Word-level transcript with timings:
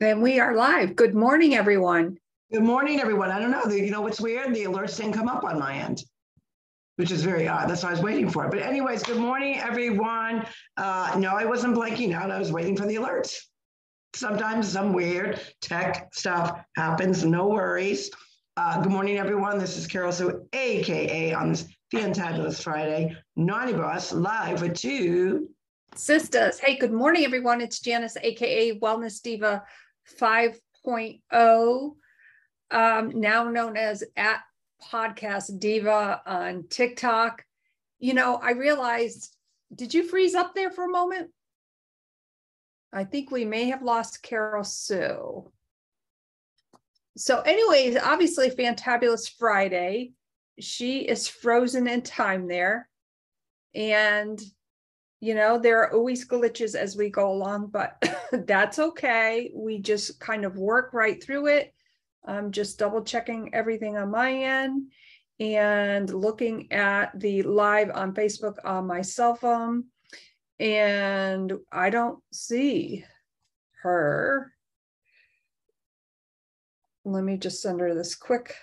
And 0.00 0.20
we 0.20 0.40
are 0.40 0.56
live. 0.56 0.96
Good 0.96 1.14
morning, 1.14 1.54
everyone. 1.54 2.18
Good 2.52 2.64
morning, 2.64 3.00
everyone. 3.00 3.30
I 3.30 3.38
don't 3.38 3.52
know. 3.52 3.64
You 3.72 3.92
know 3.92 4.00
what's 4.00 4.20
weird? 4.20 4.52
The 4.52 4.64
alerts 4.64 4.96
didn't 4.96 5.12
come 5.12 5.28
up 5.28 5.44
on 5.44 5.56
my 5.56 5.74
end, 5.74 6.02
which 6.96 7.12
is 7.12 7.22
very 7.22 7.46
odd. 7.46 7.70
That's 7.70 7.84
what 7.84 7.90
I 7.90 7.92
was 7.92 8.02
waiting 8.02 8.28
for. 8.28 8.44
It. 8.44 8.50
But, 8.50 8.58
anyways, 8.60 9.04
good 9.04 9.18
morning, 9.18 9.56
everyone. 9.60 10.46
Uh, 10.76 11.14
no, 11.16 11.36
I 11.36 11.44
wasn't 11.44 11.76
blanking 11.76 12.12
out. 12.12 12.32
I 12.32 12.40
was 12.40 12.50
waiting 12.50 12.76
for 12.76 12.86
the 12.86 12.96
alerts. 12.96 13.36
Sometimes 14.16 14.68
some 14.68 14.92
weird 14.92 15.40
tech 15.60 16.08
stuff 16.12 16.60
happens. 16.76 17.24
No 17.24 17.46
worries. 17.46 18.10
Uh, 18.56 18.80
good 18.82 18.92
morning, 18.92 19.18
everyone. 19.18 19.58
This 19.58 19.76
is 19.76 19.86
Carol 19.86 20.10
Sue, 20.10 20.44
AKA 20.52 21.34
on 21.34 21.50
this 21.50 21.68
fantabulous 21.94 22.60
Friday, 22.60 23.16
Naughty 23.36 23.72
Boss, 23.74 24.12
live 24.12 24.60
with 24.60 24.74
two 24.74 25.48
sisters. 25.94 26.58
Hey, 26.58 26.76
good 26.76 26.92
morning, 26.92 27.24
everyone. 27.24 27.60
It's 27.60 27.78
Janice, 27.78 28.16
AKA 28.20 28.80
Wellness 28.80 29.22
Diva 29.22 29.62
5.0, 30.20 31.90
um, 32.70 33.20
now 33.20 33.44
known 33.50 33.76
as 33.76 34.04
at 34.16 34.40
Podcast 34.82 35.58
Diva 35.58 36.20
on 36.26 36.64
TikTok. 36.68 37.44
You 37.98 38.14
know, 38.14 38.36
I 38.36 38.52
realized, 38.52 39.34
did 39.74 39.94
you 39.94 40.02
freeze 40.02 40.34
up 40.34 40.54
there 40.54 40.70
for 40.70 40.84
a 40.84 40.90
moment? 40.90 41.30
I 42.92 43.04
think 43.04 43.30
we 43.30 43.44
may 43.44 43.66
have 43.66 43.82
lost 43.82 44.22
Carol 44.22 44.64
Sue. 44.64 45.50
So, 47.16 47.40
anyways, 47.40 47.96
obviously, 47.96 48.50
Fantabulous 48.50 49.30
Friday. 49.38 50.12
She 50.60 51.00
is 51.00 51.26
frozen 51.26 51.88
in 51.88 52.02
time 52.02 52.46
there. 52.46 52.88
And 53.74 54.40
you 55.20 55.34
know 55.34 55.58
there 55.58 55.80
are 55.82 55.92
always 55.92 56.26
glitches 56.26 56.74
as 56.74 56.96
we 56.96 57.08
go 57.10 57.30
along 57.32 57.68
but 57.68 58.02
that's 58.46 58.78
okay. 58.78 59.50
We 59.54 59.78
just 59.78 60.20
kind 60.20 60.44
of 60.44 60.56
work 60.56 60.92
right 60.92 61.22
through 61.22 61.48
it. 61.48 61.74
I'm 62.26 62.52
just 62.52 62.78
double 62.78 63.02
checking 63.02 63.54
everything 63.54 63.96
on 63.96 64.10
my 64.10 64.32
end 64.32 64.90
and 65.40 66.08
looking 66.12 66.72
at 66.72 67.18
the 67.18 67.42
live 67.42 67.90
on 67.92 68.14
facebook 68.14 68.54
on 68.64 68.86
my 68.86 69.02
cell 69.02 69.34
phone 69.34 69.84
and 70.60 71.52
i 71.72 71.90
don't 71.90 72.20
see 72.32 73.04
her. 73.84 74.50
Let 77.04 77.22
me 77.22 77.36
just 77.36 77.60
send 77.60 77.80
her 77.80 77.94
this 77.94 78.14
quick 78.14 78.54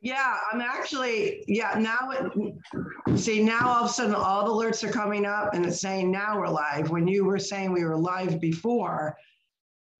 yeah, 0.00 0.38
I'm 0.52 0.60
actually, 0.60 1.44
yeah, 1.48 1.78
now 1.78 2.10
it, 2.10 3.18
see, 3.18 3.42
now 3.42 3.68
all 3.68 3.84
of 3.84 3.90
a 3.90 3.92
sudden 3.92 4.14
all 4.14 4.44
the 4.44 4.52
alerts 4.52 4.84
are 4.84 4.92
coming 4.92 5.24
up 5.24 5.54
and 5.54 5.64
it's 5.64 5.80
saying 5.80 6.10
now 6.10 6.38
we're 6.38 6.48
live. 6.48 6.90
When 6.90 7.08
you 7.08 7.24
were 7.24 7.38
saying 7.38 7.72
we 7.72 7.84
were 7.84 7.96
live 7.96 8.40
before, 8.40 9.16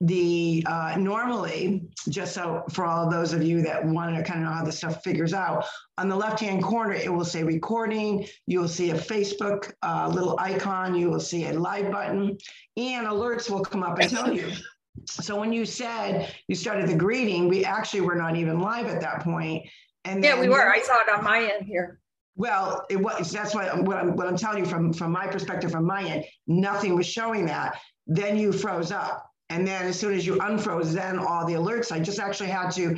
the 0.01 0.63
uh, 0.67 0.95
normally, 0.99 1.89
just 2.09 2.33
so 2.35 2.63
for 2.71 2.85
all 2.85 3.09
those 3.09 3.33
of 3.33 3.41
you 3.41 3.63
that 3.63 3.83
want 3.83 4.15
to 4.15 4.23
kind 4.23 4.41
of 4.41 4.45
know 4.45 4.53
how 4.53 4.63
this 4.63 4.77
stuff 4.77 5.03
figures 5.03 5.33
out, 5.33 5.65
on 5.97 6.07
the 6.07 6.15
left 6.15 6.39
hand 6.39 6.61
corner, 6.61 6.93
it 6.93 7.11
will 7.11 7.25
say 7.25 7.43
recording. 7.43 8.27
You 8.45 8.59
will 8.59 8.67
see 8.67 8.91
a 8.91 8.95
Facebook 8.95 9.73
uh, 9.81 10.07
little 10.13 10.37
icon. 10.39 10.93
You 10.93 11.09
will 11.09 11.19
see 11.19 11.47
a 11.47 11.53
live 11.53 11.91
button, 11.91 12.37
and 12.77 13.07
alerts 13.07 13.49
will 13.49 13.63
come 13.63 13.81
up 13.81 13.97
and 13.97 14.09
tell 14.09 14.31
you. 14.31 14.51
So 15.05 15.39
when 15.39 15.53
you 15.53 15.65
said 15.65 16.33
you 16.47 16.55
started 16.55 16.89
the 16.89 16.95
greeting, 16.95 17.47
we 17.47 17.65
actually 17.65 18.01
were 18.01 18.15
not 18.15 18.35
even 18.35 18.59
live 18.59 18.87
at 18.87 19.01
that 19.01 19.21
point. 19.21 19.67
And 20.05 20.23
yeah, 20.23 20.39
we 20.39 20.49
were. 20.49 20.69
I 20.69 20.81
saw 20.81 21.01
it 21.01 21.09
on 21.09 21.23
my 21.23 21.51
end 21.53 21.65
here. 21.65 21.99
Well, 22.35 22.85
it 22.89 22.97
was. 22.97 23.31
That's 23.31 23.55
what, 23.55 23.83
what 23.83 23.97
I'm 23.97 24.15
what 24.15 24.27
I'm 24.27 24.37
telling 24.37 24.59
you 24.63 24.69
from 24.69 24.93
from 24.93 25.11
my 25.11 25.27
perspective, 25.27 25.71
from 25.71 25.85
my 25.85 26.03
end, 26.03 26.25
nothing 26.47 26.95
was 26.95 27.07
showing 27.07 27.45
that. 27.47 27.79
Then 28.05 28.37
you 28.37 28.53
froze 28.53 28.91
up, 28.91 29.29
and 29.49 29.67
then 29.67 29.85
as 29.87 29.99
soon 29.99 30.13
as 30.13 30.25
you 30.25 30.35
unfroze, 30.35 30.93
then 30.93 31.19
all 31.19 31.45
the 31.45 31.53
alerts. 31.53 31.91
I 31.91 31.99
just 31.99 32.19
actually 32.19 32.49
had 32.49 32.69
to 32.71 32.95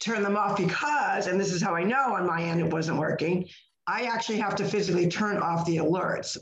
turn 0.00 0.22
them 0.22 0.36
off 0.36 0.56
because, 0.56 1.28
and 1.28 1.40
this 1.40 1.52
is 1.52 1.62
how 1.62 1.74
I 1.74 1.84
know 1.84 2.14
on 2.14 2.26
my 2.26 2.42
end 2.42 2.60
it 2.60 2.72
wasn't 2.72 2.98
working. 2.98 3.48
I 3.86 4.04
actually 4.04 4.38
have 4.38 4.56
to 4.56 4.64
physically 4.64 5.08
turn 5.08 5.38
off 5.38 5.66
the 5.66 5.76
alerts, 5.76 6.36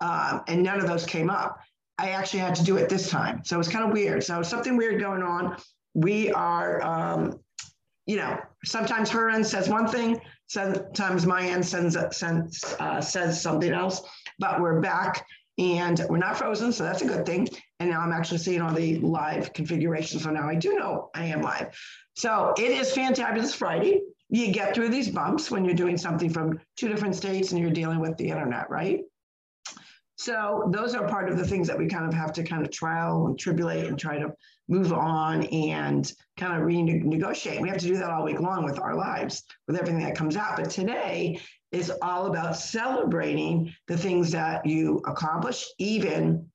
um, 0.00 0.42
and 0.48 0.62
none 0.62 0.80
of 0.80 0.86
those 0.86 1.04
came 1.04 1.30
up. 1.30 1.58
I 1.98 2.10
actually 2.10 2.40
had 2.40 2.54
to 2.56 2.64
do 2.64 2.76
it 2.76 2.88
this 2.88 3.08
time, 3.08 3.42
so 3.44 3.56
it 3.56 3.58
was 3.58 3.68
kind 3.68 3.84
of 3.84 3.92
weird. 3.92 4.24
So 4.24 4.42
something 4.42 4.76
weird 4.76 5.00
going 5.00 5.22
on. 5.22 5.56
We 5.94 6.32
are 6.32 6.82
um, 6.82 7.38
you 8.06 8.16
know, 8.16 8.38
sometimes 8.64 9.10
her 9.10 9.30
end 9.30 9.46
says 9.46 9.68
one 9.68 9.88
thing, 9.88 10.20
sometimes 10.46 11.26
my 11.26 11.46
end 11.46 11.64
sends, 11.64 11.96
sends, 12.16 12.62
uh, 12.78 13.00
says 13.00 13.40
something 13.40 13.72
else, 13.72 14.02
but 14.38 14.60
we're 14.60 14.80
back 14.80 15.26
and 15.56 16.04
we're 16.08 16.18
not 16.18 16.36
frozen, 16.36 16.72
so 16.72 16.84
that's 16.84 17.02
a 17.02 17.06
good 17.06 17.24
thing. 17.24 17.48
And 17.80 17.90
now 17.90 18.00
I'm 18.00 18.12
actually 18.12 18.38
seeing 18.38 18.60
all 18.60 18.74
the 18.74 18.98
live 18.98 19.52
configuration. 19.52 20.18
So 20.18 20.30
now 20.30 20.48
I 20.48 20.54
do 20.54 20.74
know 20.74 21.10
I 21.14 21.26
am 21.26 21.42
live. 21.42 21.78
So 22.16 22.54
it 22.58 22.70
is 22.70 22.92
Fantabulous 22.92 23.54
Friday. 23.54 24.02
You 24.28 24.52
get 24.52 24.74
through 24.74 24.88
these 24.88 25.08
bumps 25.08 25.50
when 25.50 25.64
you're 25.64 25.74
doing 25.74 25.96
something 25.96 26.30
from 26.30 26.58
two 26.76 26.88
different 26.88 27.14
states 27.14 27.52
and 27.52 27.60
you're 27.60 27.70
dealing 27.70 28.00
with 28.00 28.16
the 28.16 28.28
internet, 28.28 28.68
right? 28.68 29.00
So 30.16 30.70
those 30.72 30.94
are 30.94 31.08
part 31.08 31.28
of 31.28 31.36
the 31.36 31.46
things 31.46 31.66
that 31.66 31.76
we 31.76 31.88
kind 31.88 32.06
of 32.06 32.14
have 32.14 32.32
to 32.34 32.44
kind 32.44 32.64
of 32.64 32.70
trial 32.70 33.26
and 33.26 33.38
tribulate 33.38 33.86
and 33.86 33.98
try 33.98 34.18
to 34.18 34.32
move 34.68 34.92
on 34.92 35.44
and 35.46 36.10
kind 36.36 36.60
of 36.60 36.66
renegotiate. 36.66 37.60
We 37.60 37.68
have 37.68 37.78
to 37.78 37.86
do 37.86 37.96
that 37.96 38.10
all 38.10 38.24
week 38.24 38.40
long 38.40 38.64
with 38.64 38.78
our 38.78 38.94
lives, 38.94 39.42
with 39.66 39.76
everything 39.76 40.02
that 40.04 40.16
comes 40.16 40.36
out. 40.36 40.56
But 40.56 40.70
today 40.70 41.40
is 41.72 41.92
all 42.00 42.26
about 42.26 42.56
celebrating 42.56 43.74
the 43.88 43.96
things 43.96 44.30
that 44.30 44.64
you 44.64 45.02
accomplish, 45.06 45.66
even 45.78 46.48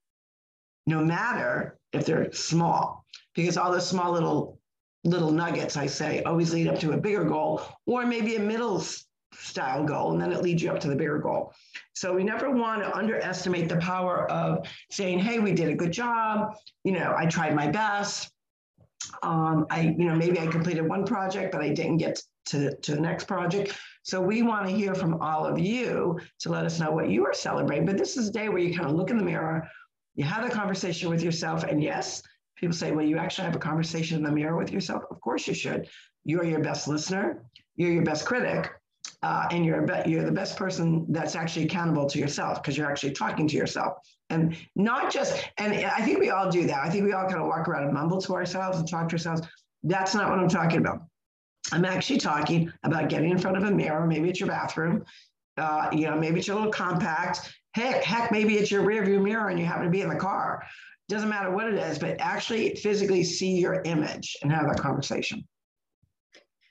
no 0.87 1.03
matter 1.03 1.77
if 1.91 2.05
they're 2.05 2.31
small, 2.31 3.05
because 3.35 3.57
all 3.57 3.71
the 3.71 3.81
small 3.81 4.11
little 4.11 4.59
little 5.05 5.31
nuggets, 5.31 5.77
I 5.77 5.85
say, 5.85 6.23
always 6.23 6.53
lead 6.53 6.67
up 6.67 6.79
to 6.79 6.91
a 6.91 6.97
bigger 6.97 7.23
goal 7.23 7.61
or 7.85 8.05
maybe 8.05 8.35
a 8.35 8.39
middle 8.39 8.83
style 9.39 9.83
goal, 9.83 10.11
and 10.11 10.21
then 10.21 10.31
it 10.31 10.41
leads 10.41 10.61
you 10.61 10.71
up 10.71 10.79
to 10.81 10.87
the 10.87 10.95
bigger 10.95 11.17
goal. 11.17 11.53
So 11.93 12.13
we 12.13 12.23
never 12.23 12.51
want 12.51 12.81
to 12.81 12.95
underestimate 12.95 13.69
the 13.69 13.77
power 13.77 14.29
of 14.29 14.67
saying, 14.91 15.19
"Hey, 15.19 15.39
we 15.39 15.53
did 15.53 15.69
a 15.69 15.75
good 15.75 15.91
job. 15.91 16.55
You 16.83 16.93
know, 16.93 17.15
I 17.17 17.25
tried 17.25 17.55
my 17.55 17.67
best. 17.67 18.31
Um, 19.23 19.65
I, 19.69 19.95
you 19.97 20.05
know, 20.05 20.15
maybe 20.15 20.39
I 20.39 20.47
completed 20.47 20.87
one 20.87 21.05
project, 21.05 21.51
but 21.51 21.61
I 21.61 21.69
didn't 21.69 21.97
get 21.97 22.21
to, 22.47 22.75
to 22.75 22.95
the 22.95 23.01
next 23.01 23.25
project." 23.25 23.77
So 24.03 24.21
we 24.21 24.41
want 24.41 24.67
to 24.67 24.75
hear 24.75 24.95
from 24.95 25.21
all 25.21 25.45
of 25.45 25.59
you 25.59 26.19
to 26.39 26.49
let 26.49 26.65
us 26.65 26.79
know 26.79 26.91
what 26.91 27.09
you 27.09 27.25
are 27.25 27.33
celebrating. 27.33 27.85
But 27.85 27.97
this 27.97 28.17
is 28.17 28.29
a 28.29 28.31
day 28.31 28.49
where 28.49 28.59
you 28.59 28.73
kind 28.75 28.89
of 28.89 28.95
look 28.95 29.11
in 29.11 29.17
the 29.17 29.23
mirror, 29.23 29.67
you 30.15 30.23
have 30.23 30.45
a 30.45 30.49
conversation 30.49 31.09
with 31.09 31.21
yourself, 31.21 31.63
and 31.63 31.81
yes, 31.81 32.21
people 32.55 32.75
say, 32.75 32.91
"Well, 32.91 33.05
you 33.05 33.17
actually 33.17 33.45
have 33.45 33.55
a 33.55 33.59
conversation 33.59 34.17
in 34.17 34.23
the 34.23 34.31
mirror 34.31 34.57
with 34.57 34.71
yourself." 34.71 35.03
Of 35.09 35.21
course, 35.21 35.47
you 35.47 35.53
should. 35.53 35.87
You're 36.25 36.43
your 36.43 36.59
best 36.59 36.87
listener. 36.87 37.43
You're 37.75 37.93
your 37.93 38.03
best 38.03 38.25
critic 38.25 38.69
uh, 39.21 39.47
and 39.51 39.65
you're 39.65 39.85
you're 40.07 40.23
the 40.23 40.31
best 40.31 40.55
person 40.55 41.05
that's 41.09 41.35
actually 41.35 41.65
accountable 41.65 42.07
to 42.07 42.19
yourself 42.19 42.61
because 42.61 42.77
you're 42.77 42.89
actually 42.89 43.11
talking 43.11 43.47
to 43.47 43.55
yourself. 43.57 43.97
And 44.29 44.55
not 44.75 45.11
just 45.11 45.49
and 45.57 45.73
i 45.73 46.01
think 46.01 46.19
we 46.19 46.29
all 46.29 46.49
do 46.49 46.65
that. 46.67 46.79
I 46.83 46.89
think 46.89 47.03
we 47.03 47.13
all 47.13 47.25
kind 47.25 47.41
of 47.41 47.47
walk 47.47 47.67
around 47.67 47.85
and 47.85 47.93
mumble 47.93 48.21
to 48.21 48.33
ourselves 48.33 48.77
and 48.77 48.87
talk 48.87 49.09
to 49.09 49.15
ourselves. 49.15 49.41
That's 49.83 50.15
not 50.15 50.29
what 50.29 50.39
i'm 50.39 50.49
talking 50.49 50.77
about. 50.77 51.01
I'm 51.71 51.85
actually 51.85 52.19
talking 52.19 52.71
about 52.83 53.09
getting 53.09 53.31
in 53.31 53.37
front 53.37 53.57
of 53.57 53.63
a 53.63 53.71
mirror 53.71 54.05
maybe 54.07 54.29
it's 54.29 54.39
your 54.39 54.49
bathroom 54.49 55.03
uh, 55.57 55.89
you 55.91 56.05
know 56.09 56.15
maybe 56.15 56.39
it's 56.39 56.47
your 56.47 56.55
little 56.55 56.71
compact. 56.71 57.53
Heck 57.75 58.03
heck 58.03 58.31
maybe 58.31 58.57
it's 58.57 58.71
your 58.71 58.83
rear 58.83 59.03
view 59.03 59.19
mirror 59.19 59.49
and 59.49 59.59
you 59.59 59.65
happen 59.65 59.83
to 59.83 59.89
be 59.89 60.01
in 60.01 60.09
the 60.09 60.15
car. 60.15 60.63
Doesn't 61.09 61.29
matter 61.29 61.51
what 61.51 61.67
it 61.67 61.73
is 61.73 61.99
but 61.99 62.15
actually 62.19 62.75
physically 62.75 63.23
see 63.23 63.57
your 63.57 63.81
image 63.81 64.37
and 64.41 64.51
have 64.51 64.67
that 64.67 64.79
conversation 64.79 65.43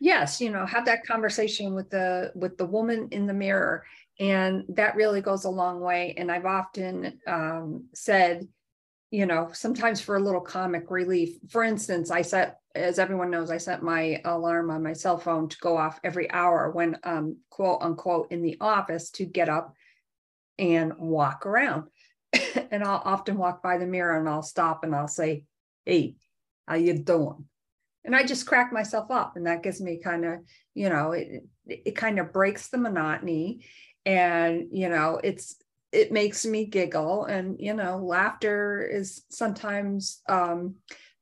yes 0.01 0.41
you 0.41 0.51
know 0.51 0.65
have 0.65 0.85
that 0.85 1.05
conversation 1.07 1.75
with 1.75 1.91
the 1.91 2.33
with 2.35 2.57
the 2.57 2.67
woman 2.67 3.09
in 3.11 3.27
the 3.27 3.35
mirror 3.35 3.85
and 4.21 4.65
that 4.69 4.97
really 4.97 5.21
goes 5.21 5.45
a 5.45 5.51
long 5.51 5.81
way 5.81 6.15
and 6.17 6.31
i've 6.31 6.47
often 6.47 7.19
um, 7.27 7.87
said 7.95 8.47
you 9.11 9.27
know 9.27 9.49
sometimes 9.53 10.01
for 10.01 10.17
a 10.17 10.21
little 10.21 10.41
comic 10.41 10.91
relief. 10.91 11.37
For 11.49 11.65
instance 11.65 12.11
i 12.11 12.23
set 12.23 12.59
as 12.75 12.99
everyone 12.99 13.31
knows 13.31 13.51
i 13.51 13.59
set 13.59 13.83
my 13.83 14.21
alarm 14.25 14.71
on 14.71 14.83
my 14.83 14.93
cell 14.93 15.19
phone 15.19 15.49
to 15.49 15.57
go 15.59 15.77
off 15.77 15.99
every 16.05 16.31
hour 16.31 16.71
when 16.71 16.97
um 17.05 17.39
quote 17.51 17.83
unquote 17.83 18.31
in 18.31 18.43
the 18.43 18.57
office 18.61 19.11
to 19.13 19.25
get 19.25 19.49
up 19.49 19.75
and 20.59 20.93
walk 20.99 21.47
around. 21.47 21.85
And 22.71 22.85
i'll 22.85 23.01
often 23.03 23.39
walk 23.39 23.63
by 23.63 23.79
the 23.79 23.87
mirror 23.87 24.19
and 24.19 24.29
i'll 24.29 24.43
stop 24.43 24.85
and 24.85 24.95
i'll 24.95 25.09
say 25.09 25.45
hey 25.87 26.17
how 26.67 26.75
you 26.75 26.99
doing 26.99 27.47
and 28.09 28.17
I 28.17 28.25
just 28.25 28.47
crack 28.47 28.73
myself 28.73 29.11
up, 29.11 29.37
and 29.37 29.47
that 29.47 29.63
gives 29.63 29.83
me 29.83 30.01
kind 30.03 30.25
of, 30.25 30.39
you 30.73 30.89
know, 30.89 31.13
it 31.13 31.45
it 31.67 31.95
kind 31.95 32.19
of 32.19 32.33
breaks 32.33 32.69
the 32.69 32.79
monotony, 32.79 33.67
and 34.07 34.69
you 34.73 34.89
know, 34.89 35.21
it's 35.23 35.57
it 35.93 36.11
makes 36.11 36.47
me 36.47 36.65
giggle, 36.65 37.27
and 37.27 37.57
you 37.61 37.75
know, 37.75 37.99
laughter 37.99 38.81
is 38.91 39.25
sometimes 39.29 40.23
um, 40.27 40.77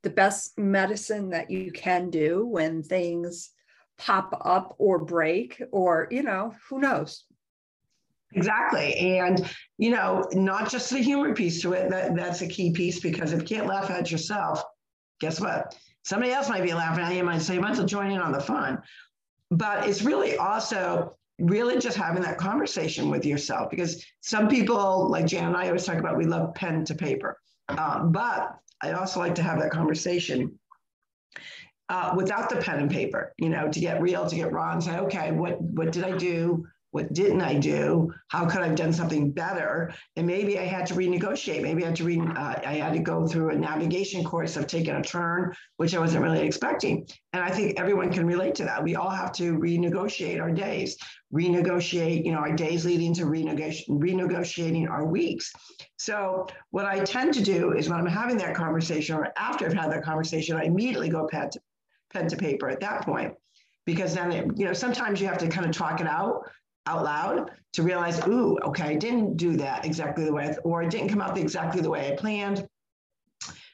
the 0.04 0.10
best 0.10 0.56
medicine 0.56 1.30
that 1.30 1.50
you 1.50 1.72
can 1.72 2.08
do 2.08 2.46
when 2.46 2.84
things 2.84 3.50
pop 3.98 4.40
up 4.44 4.76
or 4.78 5.04
break, 5.04 5.60
or 5.72 6.06
you 6.12 6.22
know, 6.22 6.54
who 6.68 6.78
knows. 6.78 7.24
Exactly. 8.32 9.18
And, 9.18 9.50
you 9.76 9.90
know, 9.90 10.24
not 10.34 10.70
just 10.70 10.90
the 10.90 10.98
humor 10.98 11.34
piece 11.34 11.62
to 11.62 11.72
it, 11.72 11.90
that, 11.90 12.14
that's 12.14 12.42
a 12.42 12.46
key 12.46 12.70
piece 12.70 13.00
because 13.00 13.32
if 13.32 13.40
you 13.40 13.56
can't 13.56 13.66
laugh 13.66 13.90
at 13.90 14.12
yourself, 14.12 14.62
guess 15.20 15.40
what? 15.40 15.74
Somebody 16.06 16.30
else 16.30 16.48
might 16.48 16.62
be 16.62 16.72
laughing 16.72 17.02
at 17.02 17.12
you, 17.16 17.24
might 17.24 17.42
say, 17.42 17.54
you 17.54 17.60
might 17.60 17.72
as 17.72 17.78
well 17.78 17.86
join 17.86 18.12
in 18.12 18.20
on 18.20 18.30
the 18.30 18.38
fun. 18.38 18.80
But 19.50 19.88
it's 19.88 20.02
really 20.02 20.36
also 20.36 21.16
really 21.40 21.80
just 21.80 21.96
having 21.96 22.22
that 22.22 22.38
conversation 22.38 23.10
with 23.10 23.26
yourself 23.26 23.70
because 23.70 24.06
some 24.20 24.46
people, 24.46 25.08
like 25.08 25.26
Jan 25.26 25.46
and 25.46 25.56
I 25.56 25.66
always 25.66 25.84
talk 25.84 25.98
about, 25.98 26.16
we 26.16 26.24
love 26.24 26.54
pen 26.54 26.84
to 26.84 26.94
paper. 26.94 27.36
Um, 27.68 28.12
but 28.12 28.56
I 28.80 28.92
also 28.92 29.18
like 29.18 29.34
to 29.34 29.42
have 29.42 29.58
that 29.58 29.72
conversation 29.72 30.56
uh, 31.88 32.14
without 32.16 32.50
the 32.50 32.56
pen 32.56 32.78
and 32.78 32.90
paper, 32.90 33.32
you 33.36 33.48
know, 33.48 33.68
to 33.68 33.80
get 33.80 34.00
real, 34.00 34.28
to 34.28 34.36
get 34.36 34.52
raw 34.52 34.74
and 34.74 34.84
say, 34.84 34.96
okay, 34.98 35.32
what, 35.32 35.60
what 35.60 35.90
did 35.90 36.04
I 36.04 36.16
do? 36.16 36.68
What 36.96 37.12
didn't 37.12 37.42
I 37.42 37.58
do? 37.58 38.10
How 38.28 38.46
could 38.46 38.62
I 38.62 38.68
have 38.68 38.74
done 38.74 38.90
something 38.90 39.30
better? 39.30 39.92
And 40.16 40.26
maybe 40.26 40.58
I 40.58 40.64
had 40.64 40.86
to 40.86 40.94
renegotiate. 40.94 41.60
Maybe 41.60 41.84
I 41.84 41.88
had 41.88 41.96
to 41.96 42.04
re, 42.04 42.18
uh, 42.18 42.54
I 42.64 42.76
had 42.76 42.94
to 42.94 43.00
go 43.00 43.26
through 43.26 43.50
a 43.50 43.54
navigation 43.54 44.24
course 44.24 44.56
of 44.56 44.66
taking 44.66 44.94
a 44.94 45.02
turn, 45.02 45.54
which 45.76 45.94
I 45.94 45.98
wasn't 45.98 46.24
really 46.24 46.40
expecting. 46.40 47.06
And 47.34 47.44
I 47.44 47.50
think 47.50 47.78
everyone 47.78 48.10
can 48.10 48.26
relate 48.26 48.54
to 48.54 48.64
that. 48.64 48.82
We 48.82 48.96
all 48.96 49.10
have 49.10 49.30
to 49.32 49.58
renegotiate 49.58 50.40
our 50.40 50.50
days, 50.50 50.96
renegotiate, 51.34 52.24
you 52.24 52.32
know, 52.32 52.38
our 52.38 52.56
days 52.56 52.86
leading 52.86 53.12
to 53.16 53.24
renegoti- 53.24 53.86
renegotiating 53.90 54.88
our 54.88 55.04
weeks. 55.04 55.52
So 55.98 56.46
what 56.70 56.86
I 56.86 57.00
tend 57.00 57.34
to 57.34 57.42
do 57.42 57.72
is 57.72 57.90
when 57.90 58.00
I'm 58.00 58.06
having 58.06 58.38
that 58.38 58.54
conversation 58.54 59.16
or 59.16 59.34
after 59.36 59.66
I've 59.66 59.74
had 59.74 59.92
that 59.92 60.02
conversation, 60.02 60.56
I 60.56 60.62
immediately 60.62 61.10
go 61.10 61.28
pen 61.30 61.50
to, 61.50 61.60
pen 62.10 62.26
to 62.28 62.36
paper 62.38 62.70
at 62.70 62.80
that 62.80 63.02
point 63.02 63.34
because 63.84 64.14
then 64.14 64.32
it, 64.32 64.46
you 64.56 64.64
know 64.64 64.72
sometimes 64.72 65.20
you 65.20 65.26
have 65.26 65.38
to 65.38 65.48
kind 65.48 65.66
of 65.66 65.72
talk 65.72 66.00
it 66.00 66.06
out 66.06 66.42
out 66.86 67.04
loud 67.04 67.50
to 67.74 67.82
realize, 67.82 68.24
ooh, 68.26 68.58
okay, 68.64 68.84
I 68.84 68.94
didn't 68.94 69.36
do 69.36 69.56
that 69.56 69.84
exactly 69.84 70.24
the 70.24 70.32
way, 70.32 70.54
or 70.64 70.82
it 70.82 70.90
didn't 70.90 71.08
come 71.08 71.20
out 71.20 71.36
exactly 71.36 71.82
the 71.82 71.90
way 71.90 72.12
I 72.12 72.16
planned. 72.16 72.66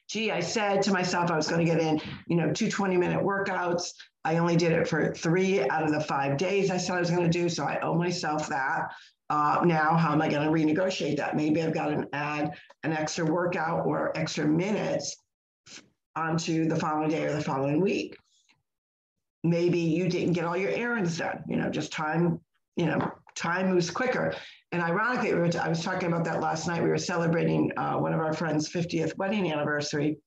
Gee, 0.09 0.31
I 0.31 0.41
said 0.41 0.83
to 0.83 0.93
myself 0.93 1.31
I 1.31 1.37
was 1.37 1.49
going 1.49 1.65
to 1.65 1.73
get 1.73 1.81
in, 1.81 2.01
you 2.27 2.37
know, 2.37 2.53
two 2.53 2.71
20 2.71 2.97
minute 2.97 3.23
workouts. 3.23 3.93
I 4.25 4.39
only 4.39 4.57
did 4.57 4.73
it 4.73 4.87
for 4.87 5.15
three 5.15 5.67
out 5.69 5.83
of 5.83 5.91
the 5.91 6.01
five 6.01 6.37
days 6.37 6.71
I 6.71 6.77
said 6.77 6.97
I 6.97 7.01
was 7.01 7.11
going 7.11 7.23
to 7.23 7.31
do. 7.31 7.49
So 7.49 7.65
I 7.65 7.81
owe 7.81 7.95
myself 7.95 8.49
that. 8.49 8.93
Uh, 9.31 9.63
now, 9.65 9.97
how 9.97 10.13
am 10.13 10.21
I 10.21 10.29
going 10.29 10.45
to 10.45 10.53
renegotiate 10.53 11.17
that? 11.17 11.35
Maybe 11.35 11.63
I've 11.63 11.73
got 11.73 11.87
to 11.89 12.07
add 12.13 12.53
an 12.83 12.93
extra 12.93 13.25
workout 13.25 13.87
or 13.87 14.17
extra 14.17 14.47
minutes 14.47 15.17
onto 16.15 16.69
the 16.69 16.77
following 16.77 17.09
day 17.09 17.25
or 17.25 17.33
the 17.33 17.43
following 17.43 17.81
week. 17.81 18.17
Maybe 19.43 19.79
you 19.79 20.09
didn't 20.09 20.35
get 20.35 20.45
all 20.45 20.57
your 20.57 20.71
errands 20.71 21.17
done, 21.17 21.43
you 21.49 21.57
know, 21.57 21.71
just 21.71 21.93
time 21.93 22.41
you 22.77 22.87
know, 22.87 23.13
time 23.35 23.71
moves 23.71 23.91
quicker. 23.91 24.35
And 24.73 24.83
ironically, 24.83 25.35
we 25.35 25.41
were 25.41 25.51
I 25.61 25.69
was 25.69 25.83
talking 25.83 26.09
about 26.09 26.25
that 26.25 26.41
last 26.41 26.67
night. 26.67 26.83
We 26.83 26.89
were 26.89 26.99
celebrating 26.99 27.71
uh, 27.77 27.97
one 27.97 28.15
of 28.15 28.21
our 28.21 28.33
friends' 28.33 28.71
50th 28.71 29.17
wedding 29.19 29.51
anniversary. 29.51 30.19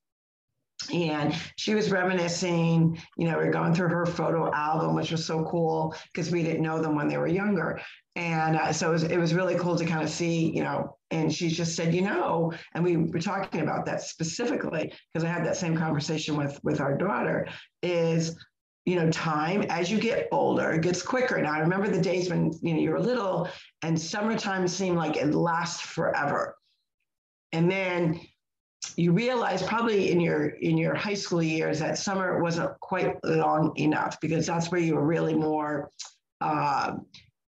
And 0.92 1.34
she 1.56 1.74
was 1.74 1.90
reminiscing, 1.90 3.00
you 3.16 3.26
know, 3.26 3.38
we 3.38 3.44
are 3.44 3.50
going 3.50 3.74
through 3.74 3.88
her 3.88 4.04
photo 4.04 4.52
album, 4.52 4.94
which 4.94 5.10
was 5.10 5.24
so 5.24 5.44
cool 5.44 5.94
because 6.12 6.30
we 6.30 6.42
didn't 6.42 6.62
know 6.62 6.80
them 6.80 6.94
when 6.94 7.08
they 7.08 7.16
were 7.16 7.26
younger. 7.26 7.80
And 8.14 8.56
uh, 8.56 8.72
so 8.72 8.90
it 8.90 8.92
was, 8.92 9.02
it 9.04 9.18
was 9.18 9.34
really 9.34 9.56
cool 9.56 9.76
to 9.76 9.86
kind 9.86 10.02
of 10.02 10.10
see, 10.10 10.54
you 10.54 10.62
know, 10.62 10.96
and 11.10 11.32
she 11.32 11.48
just 11.48 11.76
said, 11.76 11.94
you 11.94 12.02
know, 12.02 12.52
and 12.74 12.84
we 12.84 12.96
were 12.96 13.20
talking 13.20 13.62
about 13.62 13.86
that 13.86 14.02
specifically 14.02 14.92
because 15.12 15.24
I 15.24 15.28
had 15.28 15.44
that 15.46 15.56
same 15.56 15.76
conversation 15.76 16.36
with 16.36 16.58
with 16.62 16.80
our 16.80 16.96
daughter 16.96 17.48
is 17.82 18.36
you 18.86 18.94
know, 18.94 19.10
time 19.10 19.62
as 19.62 19.90
you 19.90 19.98
get 19.98 20.28
older, 20.30 20.70
it 20.70 20.82
gets 20.82 21.02
quicker. 21.02 21.42
Now, 21.42 21.52
I 21.52 21.58
remember 21.58 21.88
the 21.88 22.00
days 22.00 22.30
when 22.30 22.52
you 22.62 22.72
know 22.72 22.80
you 22.80 22.90
were 22.90 23.00
little 23.00 23.48
and 23.82 24.00
summertime 24.00 24.66
seemed 24.68 24.96
like 24.96 25.16
it 25.16 25.34
lasts 25.34 25.80
forever. 25.80 26.56
And 27.52 27.68
then 27.70 28.20
you 28.96 29.12
realize 29.12 29.62
probably 29.62 30.12
in 30.12 30.20
your 30.20 30.50
in 30.50 30.78
your 30.78 30.94
high 30.94 31.14
school 31.14 31.42
years 31.42 31.80
that 31.80 31.98
summer 31.98 32.40
wasn't 32.40 32.78
quite 32.80 33.16
long 33.24 33.76
enough 33.76 34.20
because 34.20 34.46
that's 34.46 34.70
where 34.70 34.80
you 34.80 34.94
were 34.94 35.04
really 35.04 35.34
more 35.34 35.90
uh, 36.40 36.92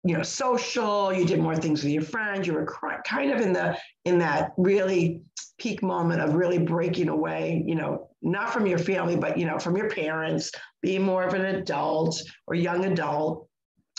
you 0.05 0.15
know 0.15 0.23
social 0.23 1.11
you 1.11 1.25
did 1.25 1.39
more 1.39 1.55
things 1.55 1.83
with 1.83 1.91
your 1.91 2.03
friends 2.03 2.45
you 2.47 2.53
were 2.53 2.67
kind 3.05 3.31
of 3.31 3.41
in 3.41 3.51
the 3.51 3.77
in 4.05 4.19
that 4.19 4.51
really 4.57 5.21
peak 5.57 5.81
moment 5.81 6.21
of 6.21 6.35
really 6.35 6.59
breaking 6.59 7.09
away 7.09 7.63
you 7.65 7.75
know 7.75 8.09
not 8.21 8.51
from 8.51 8.67
your 8.67 8.77
family 8.77 9.15
but 9.15 9.37
you 9.37 9.45
know 9.45 9.57
from 9.57 9.75
your 9.75 9.89
parents 9.89 10.51
being 10.81 11.01
more 11.01 11.23
of 11.23 11.33
an 11.33 11.45
adult 11.45 12.21
or 12.47 12.55
young 12.55 12.85
adult 12.85 13.47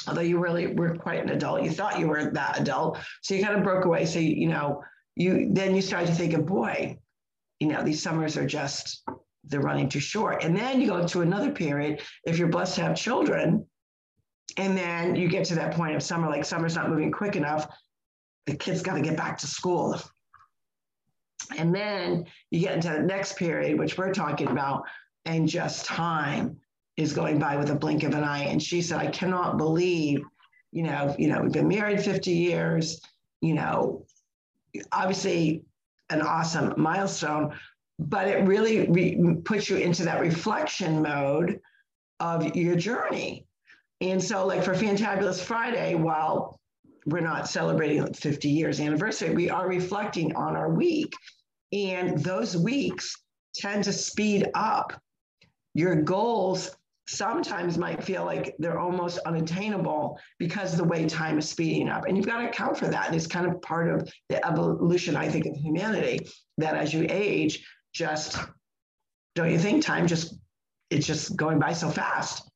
although 0.07 0.21
you 0.21 0.39
really 0.39 0.69
were 0.69 0.95
quite 0.95 1.23
an 1.23 1.31
adult. 1.31 1.63
You 1.63 1.71
thought 1.71 1.99
you 1.99 2.07
were 2.07 2.31
that 2.31 2.61
adult. 2.61 2.99
So 3.23 3.35
you 3.35 3.43
kind 3.43 3.57
of 3.57 3.65
broke 3.65 3.85
away. 3.85 4.07
So 4.07 4.19
you, 4.19 4.35
you 4.35 4.49
know 4.49 4.83
you 5.15 5.49
then 5.53 5.75
you 5.75 5.83
started 5.83 6.09
to 6.09 6.15
think 6.15 6.35
of 6.35 6.45
boy 6.47 6.99
you 7.61 7.69
know 7.69 7.83
these 7.83 8.03
summers 8.03 8.37
are 8.37 8.47
just 8.47 9.03
they're 9.45 9.61
running 9.61 9.89
too 9.89 10.01
short. 10.01 10.43
And 10.43 10.57
then 10.57 10.81
you 10.81 10.89
go 10.89 11.07
to 11.07 11.21
another 11.21 11.53
period. 11.53 12.03
If 12.25 12.39
you're 12.39 12.49
blessed 12.49 12.77
to 12.77 12.83
have 12.83 12.97
children 12.97 13.65
and 14.57 14.77
then 14.77 15.17
you 15.17 15.29
get 15.29 15.45
to 15.47 15.55
that 15.57 15.75
point 15.75 15.95
of 15.97 16.03
summer, 16.03 16.29
like 16.29 16.45
summer's 16.45 16.77
not 16.77 16.89
moving 16.89 17.11
quick 17.11 17.37
enough. 17.37 17.69
The 18.47 18.57
kids 18.57 18.83
got 18.83 18.95
to 18.95 19.01
get 19.01 19.17
back 19.17 19.39
to 19.39 19.47
school. 19.47 20.01
And 21.59 21.75
then 21.75 22.27
you 22.51 22.61
get 22.61 22.75
into 22.75 22.89
the 22.89 23.01
next 23.01 23.37
period, 23.37 23.79
which 23.79 23.99
we're 23.99 24.13
talking 24.13 24.49
about, 24.49 24.85
and 25.25 25.49
just 25.49 25.85
time 25.85 26.57
is 26.97 27.13
going 27.13 27.39
by 27.39 27.57
with 27.57 27.71
a 27.71 27.75
blink 27.75 28.05
of 28.05 28.15
an 28.15 28.25
eye. 28.25 28.45
And 28.45 28.63
she 28.63 28.81
said, 28.81 28.99
I 28.99 29.09
cannot 29.09 29.59
believe, 29.59 30.21
you 30.73 30.83
know, 30.85 31.15
you 31.19 31.29
know, 31.29 31.43
we've 31.43 31.53
been 31.53 31.69
married 31.69 32.01
50 32.03 32.31
years, 32.31 33.01
you 33.43 33.55
know, 33.55 34.07
obviously 34.93 35.65
an 36.09 36.23
awesome 36.23 36.73
milestone, 36.77 37.53
but 37.99 38.29
it 38.29 38.47
really 38.47 38.89
re- 38.89 39.37
puts 39.45 39.69
you 39.69 39.77
into 39.77 40.05
that 40.05 40.21
reflection 40.21 41.03
mode 41.03 41.61
of 42.21 42.57
your 42.57 42.77
journey 42.77 43.47
and 44.01 44.23
so, 44.23 44.47
like 44.47 44.63
for 44.63 44.75
Fantabulous 44.75 45.41
Friday, 45.41 45.95
while 45.95 46.61
we're 47.07 47.21
not 47.21 47.49
celebrating 47.49 48.13
50 48.13 48.49
years 48.49 48.81
anniversary, 48.81 49.35
we 49.35 49.49
are 49.49 49.69
reflecting 49.69 50.35
on 50.35 50.57
our 50.57 50.69
week. 50.69 51.15
And 51.73 52.19
those 52.23 52.57
weeks 52.57 53.15
tend 53.55 53.85
to 53.85 53.93
speed 53.93 54.49
up. 54.55 55.01
Your 55.75 55.97
goals 55.97 56.77
sometimes 57.09 57.79
might 57.79 58.03
feel 58.03 58.25
like 58.25 58.55
they're 58.59 58.79
almost 58.79 59.19
unattainable 59.19 60.19
because 60.39 60.77
the 60.77 60.85
way 60.85 61.07
time 61.07 61.39
is 61.39 61.49
speeding 61.49 61.89
up. 61.89 62.05
And 62.07 62.17
you've 62.17 62.27
got 62.27 62.41
to 62.41 62.49
account 62.49 62.77
for 62.77 62.89
that. 62.89 63.07
And 63.07 63.15
it's 63.15 63.27
kind 63.27 63.47
of 63.47 63.63
part 63.63 63.89
of 63.89 64.11
the 64.29 64.45
evolution, 64.45 65.17
I 65.17 65.29
think, 65.29 65.47
of 65.47 65.57
humanity 65.57 66.27
that 66.59 66.75
as 66.75 66.93
you 66.93 67.07
age, 67.09 67.67
just 67.95 68.39
don't 69.37 69.51
you 69.51 69.59
think 69.59 69.85
time 69.85 70.07
just 70.07 70.35
it's 70.91 71.07
just 71.07 71.37
going 71.37 71.59
by 71.59 71.73
so 71.73 71.91
fast 71.91 72.51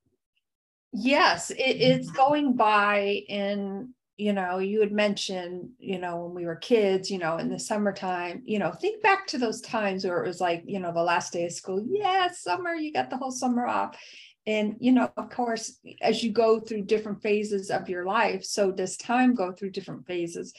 Yes, 0.93 1.51
it, 1.51 1.57
it's 1.57 2.09
mm-hmm. 2.09 2.17
going 2.17 2.57
by 2.57 3.23
in, 3.29 3.95
you 4.17 4.33
know, 4.33 4.59
you 4.59 4.81
had 4.81 4.93
mentioned, 4.93 5.71
you 5.79 5.99
know, 5.99 6.25
when 6.25 6.35
we 6.35 6.47
were 6.47 6.57
kids, 6.57 7.11
you 7.11 7.19
know, 7.19 7.39
in 7.39 7.49
the 7.49 7.59
summertime, 7.59 8.43
you 8.45 8.59
know, 8.59 8.73
think 8.73 9.03
back 9.03 9.27
to 9.29 9.39
those 9.39 9.61
times 9.61 10.05
where 10.05 10.23
it 10.23 10.27
was 10.27 10.41
like, 10.41 10.63
you 10.67 10.81
know, 10.81 10.93
the 10.93 11.03
last 11.03 11.33
day 11.33 11.47
of 11.47 11.53
school, 11.53 11.85
yeah, 11.89 12.31
summer, 12.31 12.75
you 12.75 12.93
got 12.93 13.09
the 13.09 13.17
whole 13.17 13.31
summer 13.31 13.67
off. 13.67 13.97
And, 14.47 14.77
you 14.81 14.93
know, 14.93 15.13
of 15.17 15.31
course, 15.31 15.79
as 16.01 16.25
you 16.25 16.33
go 16.33 16.61
through 16.61 16.83
different 16.83 17.23
phases 17.23 17.71
of 17.71 17.89
your 17.89 18.05
life, 18.05 18.45
so 18.45 18.73
does 18.73 18.97
time 18.97 19.35
go 19.35 19.53
through 19.53 19.71
different 19.71 20.07
phases, 20.07 20.53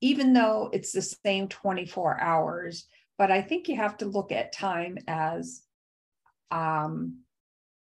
even 0.00 0.32
though 0.32 0.70
it's 0.72 0.92
the 0.92 1.02
same 1.02 1.46
24 1.46 2.20
hours. 2.20 2.86
But 3.18 3.30
I 3.30 3.42
think 3.42 3.68
you 3.68 3.76
have 3.76 3.98
to 3.98 4.06
look 4.06 4.32
at 4.32 4.52
time 4.52 4.98
as 5.06 5.62
um, 6.50 7.18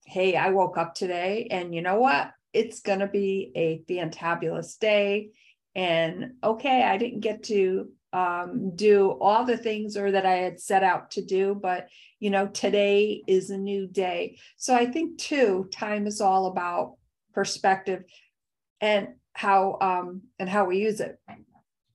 hey, 0.05 0.37
I 0.37 0.51
woke 0.51 0.77
up 0.77 0.95
today 0.95 1.49
and 1.51 1.75
you 1.75 1.83
know 1.83 2.01
what? 2.01 2.33
It's 2.53 2.81
going 2.81 2.99
to 2.99 3.07
be 3.07 3.53
a 3.55 3.83
fantabulous 3.89 4.79
day. 4.79 5.31
And 5.75 6.33
okay, 6.43 6.83
I 6.83 6.97
didn't 6.97 7.21
get 7.21 7.45
to 7.45 7.91
um, 8.13 8.75
do 8.75 9.11
all 9.21 9.45
the 9.45 9.57
things 9.57 9.97
or 9.97 10.11
that 10.11 10.27
I 10.27 10.37
had 10.37 10.61
set 10.61 10.83
out 10.83 11.13
to 11.13 11.25
do, 11.25 11.55
but 11.55 11.89
you 12.19 12.31
know, 12.31 12.49
today 12.49 13.23
is 13.27 13.51
a 13.51 13.57
new 13.57 13.87
day. 13.87 14.39
So 14.57 14.75
I 14.75 14.87
think 14.87 15.19
too, 15.19 15.69
time 15.73 16.07
is 16.07 16.21
all 16.21 16.47
about 16.47 16.97
perspective 17.33 18.03
and 18.81 19.09
how 19.33 19.79
um, 19.81 20.23
and 20.39 20.49
how 20.49 20.65
we 20.65 20.79
use 20.79 21.01
it. 21.01 21.19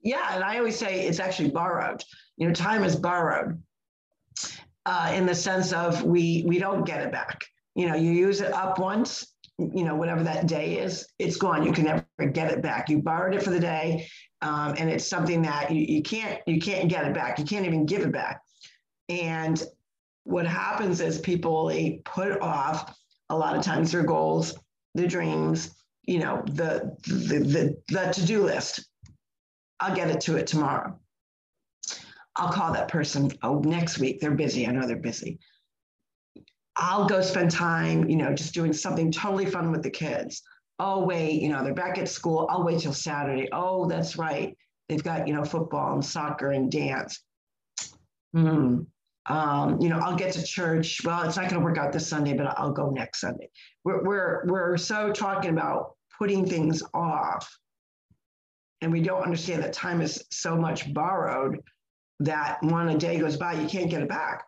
Yeah, 0.02 0.36
and 0.36 0.44
I 0.44 0.58
always 0.58 0.78
say 0.78 1.02
it's 1.02 1.20
actually 1.20 1.52
borrowed. 1.52 2.04
You 2.38 2.48
know, 2.48 2.54
time 2.54 2.84
is 2.84 2.96
borrowed 2.96 3.62
uh, 4.86 5.12
in 5.14 5.26
the 5.26 5.36
sense 5.36 5.74
of 5.74 6.04
we 6.04 6.44
we 6.48 6.60
don't 6.60 6.86
get 6.86 7.02
it 7.02 7.12
back 7.12 7.46
you 7.76 7.88
know, 7.88 7.96
you 7.96 8.12
use 8.12 8.42
it 8.42 8.54
up 8.54 8.80
once, 8.80 9.34
you 9.58 9.84
know, 9.84 9.96
whatever 9.96 10.24
that 10.24 10.48
day 10.48 10.80
is, 10.80 11.08
it's 11.20 11.38
gone. 11.38 11.64
You 11.66 11.72
can 11.72 11.86
never 11.86 12.32
get 12.32 12.52
it 12.52 12.62
back. 12.62 12.90
You 12.90 13.02
borrowed 13.02 13.36
it 13.36 13.44
for 13.44 13.52
the 13.52 13.60
day, 13.60 14.08
um, 14.42 14.76
and 14.78 14.90
it's 14.90 15.06
something 15.06 15.42
that 15.44 15.72
you, 15.72 15.82
you 15.82 16.02
can't 16.02 16.42
you 16.48 16.60
can't 16.60 16.90
get 16.90 17.06
it 17.06 17.14
back. 17.14 17.38
You 17.40 17.46
can't 17.46 17.66
even 17.66 17.86
give 17.86 18.02
it 18.02 18.12
back. 18.12 18.42
And 19.10 19.62
what 20.24 20.46
happens 20.46 21.00
is 21.02 21.20
people 21.20 21.68
they 21.68 22.02
put 22.06 22.42
off 22.42 22.98
a 23.30 23.38
lot 23.38 23.56
of 23.56 23.64
times 23.64 23.92
their 23.92 24.04
goals, 24.04 24.56
their 24.94 25.08
dreams, 25.08 25.72
you 26.04 26.20
know, 26.20 26.44
the 26.48 26.96
the 27.08 27.40
the, 27.40 27.76
the 27.90 28.12
to-do 28.12 28.44
list. 28.44 28.88
I'll 29.80 29.96
get 29.96 30.10
it 30.10 30.22
to 30.22 30.38
it 30.38 30.48
tomorrow. 30.48 30.98
I'll 32.38 32.52
call 32.52 32.74
that 32.74 32.88
person. 32.88 33.32
Oh, 33.44 33.60
next 33.60 34.00
week 34.00 34.20
they're 34.20 34.32
busy. 34.32 34.68
I 34.68 34.72
know 34.72 34.88
they're 34.88 34.98
busy. 34.98 35.40
I'll 36.78 37.08
go 37.08 37.22
spend 37.22 37.52
time, 37.52 38.10
you 38.10 38.18
know, 38.18 38.34
just 38.34 38.54
doing 38.54 38.74
something 38.74 39.12
totally 39.12 39.46
fun 39.46 39.72
with 39.72 39.84
the 39.84 39.90
kids. 39.90 40.42
Oh, 40.78 41.06
wait, 41.06 41.42
you 41.42 41.50
know, 41.50 41.64
they're 41.64 41.74
back 41.74 41.98
at 41.98 42.10
school. 42.10 42.48
I'll 42.50 42.64
wait 42.64 42.82
till 42.82 42.94
Saturday. 42.94 43.48
Oh, 43.54 43.88
that's 43.88 44.18
right. 44.18 44.58
They've 44.90 45.04
got, 45.04 45.28
you 45.28 45.34
know, 45.34 45.46
football 45.46 45.94
and 45.94 46.04
soccer 46.04 46.52
and 46.52 46.70
dance. 46.70 47.24
Hmm. 48.34 48.82
Um, 49.28 49.82
you 49.82 49.90
know, 49.90 49.98
I'll 49.98 50.18
get 50.18 50.34
to 50.34 50.44
church. 50.44 51.02
Well, 51.04 51.24
it's 51.24 51.38
not 51.38 51.50
going 51.50 51.60
to 51.60 51.66
work 51.66 51.78
out 51.78 51.92
this 51.92 52.08
Sunday, 52.08 52.34
but 52.34 52.48
I'll 52.60 52.74
go 52.74 52.90
next 52.90 53.22
Sunday. 53.22 53.50
We're, 53.84 54.04
we're, 54.04 54.46
we're 54.46 54.78
so 54.78 55.12
talking 55.12 55.52
about 55.52 55.96
putting 56.20 56.46
things 56.46 56.84
off. 56.94 57.58
And 58.82 58.92
we 58.92 59.02
don't 59.02 59.24
understand 59.24 59.64
that 59.64 59.74
time 59.74 60.02
is 60.02 60.24
so 60.30 60.56
much 60.56 60.94
borrowed 60.94 61.60
that 62.20 62.60
when 62.62 62.90
a 62.90 62.98
day 62.98 63.18
goes 63.18 63.38
by, 63.38 63.54
you 63.54 63.68
can't 63.68 63.90
get 63.90 64.02
it 64.02 64.10
back. 64.10 64.44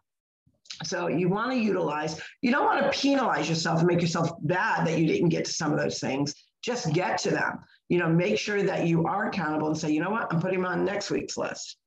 So 0.84 1.08
you 1.08 1.30
want 1.30 1.52
to 1.52 1.58
utilize, 1.58 2.22
you 2.42 2.52
don't 2.52 2.66
want 2.66 2.84
to 2.84 3.00
penalize 3.00 3.50
yourself 3.50 3.80
and 3.80 3.88
make 3.88 4.02
yourself 4.02 4.32
bad 4.42 4.86
that 4.88 5.00
you 5.00 5.08
didn't 5.08 5.30
get 5.30 5.46
to 5.46 5.52
some 5.52 5.72
of 5.72 5.80
those 5.80 6.00
things. 6.00 6.34
Just 6.62 6.94
get 6.94 7.18
to 7.20 7.32
them. 7.32 7.60
You 7.90 8.00
know, 8.00 8.10
make 8.10 8.38
sure 8.38 8.62
that 8.64 8.86
you 8.86 9.06
are 9.06 9.28
accountable 9.28 9.68
and 9.68 9.78
say, 9.78 9.92
you 9.92 10.02
know 10.02 10.10
what, 10.10 10.32
I'm 10.32 10.42
putting 10.42 10.62
them 10.62 10.72
on 10.72 10.86
next 10.86 11.10
week's 11.10 11.38
list. 11.38 11.78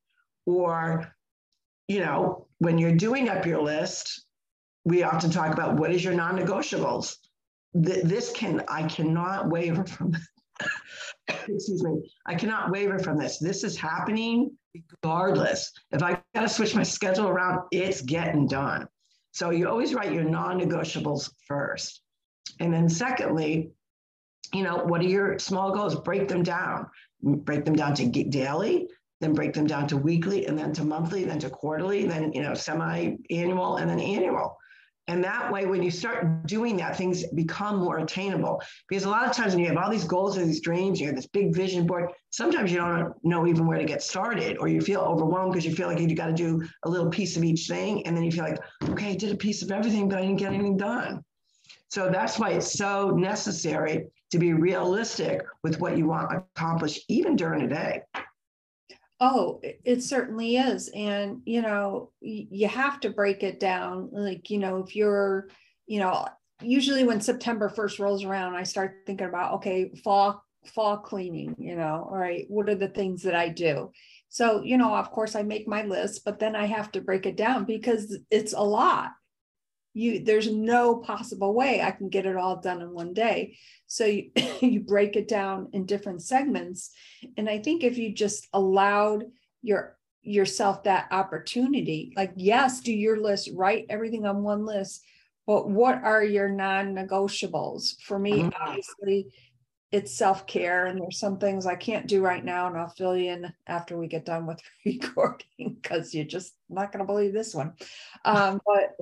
Or, 0.46 1.14
you 1.88 2.00
know, 2.00 2.46
when 2.58 2.78
you're 2.78 2.96
doing 2.96 3.28
up 3.28 3.46
your 3.46 3.62
list, 3.62 4.24
we 4.84 5.02
often 5.02 5.30
talk 5.30 5.52
about 5.52 5.76
what 5.76 5.92
is 5.92 6.02
your 6.02 6.14
non-negotiables. 6.14 7.16
This 7.74 8.32
can, 8.32 8.64
I 8.66 8.84
cannot 8.84 9.50
waver 9.50 9.84
from 9.84 10.16
excuse 11.28 11.82
me, 11.82 12.10
I 12.26 12.34
cannot 12.34 12.70
waver 12.70 12.98
from 12.98 13.18
this. 13.18 13.38
This 13.38 13.64
is 13.64 13.76
happening 13.76 14.50
regardless. 14.74 15.72
If 15.90 16.02
I 16.02 16.20
got 16.34 16.42
to 16.42 16.48
switch 16.48 16.74
my 16.74 16.82
schedule 16.82 17.28
around, 17.28 17.66
it's 17.72 18.02
getting 18.02 18.46
done. 18.46 18.86
So 19.32 19.50
you 19.50 19.68
always 19.68 19.94
write 19.94 20.12
your 20.12 20.24
non 20.24 20.60
negotiables 20.60 21.30
first. 21.46 22.02
And 22.58 22.72
then, 22.72 22.88
secondly, 22.88 23.70
you 24.52 24.62
know, 24.62 24.78
what 24.78 25.00
are 25.00 25.08
your 25.08 25.38
small 25.38 25.72
goals? 25.72 25.94
Break 26.00 26.28
them 26.28 26.42
down. 26.42 26.86
Break 27.22 27.64
them 27.64 27.76
down 27.76 27.94
to 27.96 28.06
daily, 28.06 28.88
then 29.20 29.34
break 29.34 29.52
them 29.52 29.66
down 29.66 29.86
to 29.88 29.96
weekly, 29.96 30.46
and 30.46 30.58
then 30.58 30.72
to 30.72 30.84
monthly, 30.84 31.24
then 31.24 31.38
to 31.40 31.50
quarterly, 31.50 32.06
then, 32.06 32.32
you 32.32 32.42
know, 32.42 32.54
semi 32.54 33.16
annual, 33.30 33.76
and 33.76 33.88
then 33.90 34.00
annual. 34.00 34.56
And 35.08 35.24
that 35.24 35.50
way, 35.52 35.66
when 35.66 35.82
you 35.82 35.90
start 35.90 36.46
doing 36.46 36.76
that, 36.76 36.96
things 36.96 37.24
become 37.34 37.78
more 37.78 37.98
attainable. 37.98 38.62
Because 38.88 39.04
a 39.04 39.10
lot 39.10 39.26
of 39.26 39.32
times 39.34 39.54
when 39.54 39.64
you 39.64 39.68
have 39.68 39.76
all 39.76 39.90
these 39.90 40.04
goals 40.04 40.36
and 40.36 40.48
these 40.48 40.60
dreams, 40.60 41.00
you 41.00 41.06
have 41.06 41.16
this 41.16 41.26
big 41.26 41.54
vision 41.54 41.86
board, 41.86 42.10
sometimes 42.30 42.70
you 42.70 42.78
don't 42.78 43.12
know 43.24 43.46
even 43.46 43.66
where 43.66 43.78
to 43.78 43.84
get 43.84 44.02
started, 44.02 44.58
or 44.58 44.68
you 44.68 44.80
feel 44.80 45.00
overwhelmed 45.00 45.52
because 45.52 45.66
you 45.66 45.74
feel 45.74 45.88
like 45.88 45.98
you 45.98 46.14
got 46.14 46.26
to 46.26 46.32
do 46.32 46.62
a 46.84 46.88
little 46.88 47.10
piece 47.10 47.36
of 47.36 47.42
each 47.42 47.66
thing. 47.66 48.06
And 48.06 48.16
then 48.16 48.22
you 48.22 48.30
feel 48.30 48.44
like, 48.44 48.60
okay, 48.90 49.10
I 49.10 49.16
did 49.16 49.32
a 49.32 49.36
piece 49.36 49.62
of 49.62 49.72
everything, 49.72 50.08
but 50.08 50.18
I 50.18 50.22
didn't 50.22 50.38
get 50.38 50.52
anything 50.52 50.76
done. 50.76 51.24
So 51.88 52.08
that's 52.08 52.38
why 52.38 52.50
it's 52.50 52.72
so 52.72 53.10
necessary 53.10 54.06
to 54.30 54.38
be 54.38 54.52
realistic 54.52 55.42
with 55.64 55.80
what 55.80 55.98
you 55.98 56.06
want 56.06 56.30
to 56.30 56.44
accomplish, 56.54 57.00
even 57.08 57.34
during 57.34 57.62
a 57.62 57.68
day. 57.68 58.02
Oh, 59.22 59.60
it 59.62 60.02
certainly 60.02 60.56
is. 60.56 60.88
And, 60.94 61.42
you 61.44 61.60
know, 61.60 62.10
you 62.22 62.68
have 62.68 63.00
to 63.00 63.10
break 63.10 63.42
it 63.42 63.60
down. 63.60 64.08
Like, 64.12 64.48
you 64.48 64.56
know, 64.56 64.78
if 64.78 64.96
you're, 64.96 65.48
you 65.86 66.00
know, 66.00 66.26
usually 66.62 67.04
when 67.04 67.20
September 67.20 67.68
1st 67.68 67.98
rolls 67.98 68.24
around, 68.24 68.54
I 68.54 68.62
start 68.62 69.02
thinking 69.06 69.26
about, 69.26 69.54
okay, 69.56 69.90
fall, 70.02 70.42
fall 70.64 70.96
cleaning, 70.96 71.54
you 71.58 71.76
know, 71.76 72.08
all 72.10 72.16
right, 72.16 72.46
what 72.48 72.70
are 72.70 72.74
the 72.74 72.88
things 72.88 73.22
that 73.24 73.34
I 73.34 73.50
do? 73.50 73.92
So, 74.30 74.62
you 74.62 74.78
know, 74.78 74.94
of 74.94 75.10
course 75.10 75.34
I 75.34 75.42
make 75.42 75.68
my 75.68 75.82
list, 75.82 76.24
but 76.24 76.38
then 76.38 76.56
I 76.56 76.64
have 76.66 76.90
to 76.92 77.02
break 77.02 77.26
it 77.26 77.36
down 77.36 77.64
because 77.64 78.16
it's 78.30 78.54
a 78.54 78.62
lot 78.62 79.10
you 79.92 80.24
there's 80.24 80.50
no 80.50 80.96
possible 80.96 81.52
way 81.52 81.82
i 81.82 81.90
can 81.90 82.08
get 82.08 82.26
it 82.26 82.36
all 82.36 82.60
done 82.60 82.80
in 82.80 82.92
one 82.92 83.12
day. 83.12 83.56
So 83.86 84.04
you, 84.04 84.30
you 84.60 84.80
break 84.80 85.16
it 85.16 85.26
down 85.26 85.68
in 85.72 85.86
different 85.86 86.22
segments. 86.22 86.90
And 87.36 87.48
i 87.48 87.58
think 87.58 87.82
if 87.82 87.98
you 87.98 88.14
just 88.14 88.48
allowed 88.52 89.24
your 89.62 89.96
yourself 90.22 90.82
that 90.84 91.08
opportunity 91.10 92.12
like 92.14 92.30
yes 92.36 92.80
do 92.80 92.92
your 92.92 93.18
list 93.18 93.48
write 93.54 93.86
everything 93.88 94.26
on 94.26 94.42
one 94.42 94.66
list 94.66 95.02
but 95.46 95.68
what 95.68 96.04
are 96.04 96.22
your 96.22 96.48
non-negotiables? 96.48 98.00
For 98.02 98.18
me 98.18 98.32
mm-hmm. 98.32 98.62
obviously 98.62 99.32
it's 99.90 100.14
self-care 100.14 100.86
and 100.86 101.00
there's 101.00 101.18
some 101.18 101.38
things 101.38 101.66
i 101.66 101.74
can't 101.74 102.06
do 102.06 102.22
right 102.22 102.44
now 102.44 102.68
and 102.68 102.76
i'll 102.76 102.88
fill 102.90 103.16
you 103.16 103.32
in 103.32 103.52
after 103.66 103.96
we 103.96 104.06
get 104.06 104.24
done 104.24 104.46
with 104.46 104.60
recording 104.86 105.78
because 105.80 106.14
you're 106.14 106.24
just 106.24 106.54
not 106.68 106.92
going 106.92 107.04
to 107.04 107.12
believe 107.12 107.32
this 107.32 107.54
one. 107.54 107.72
Um, 108.24 108.60
but 108.64 108.94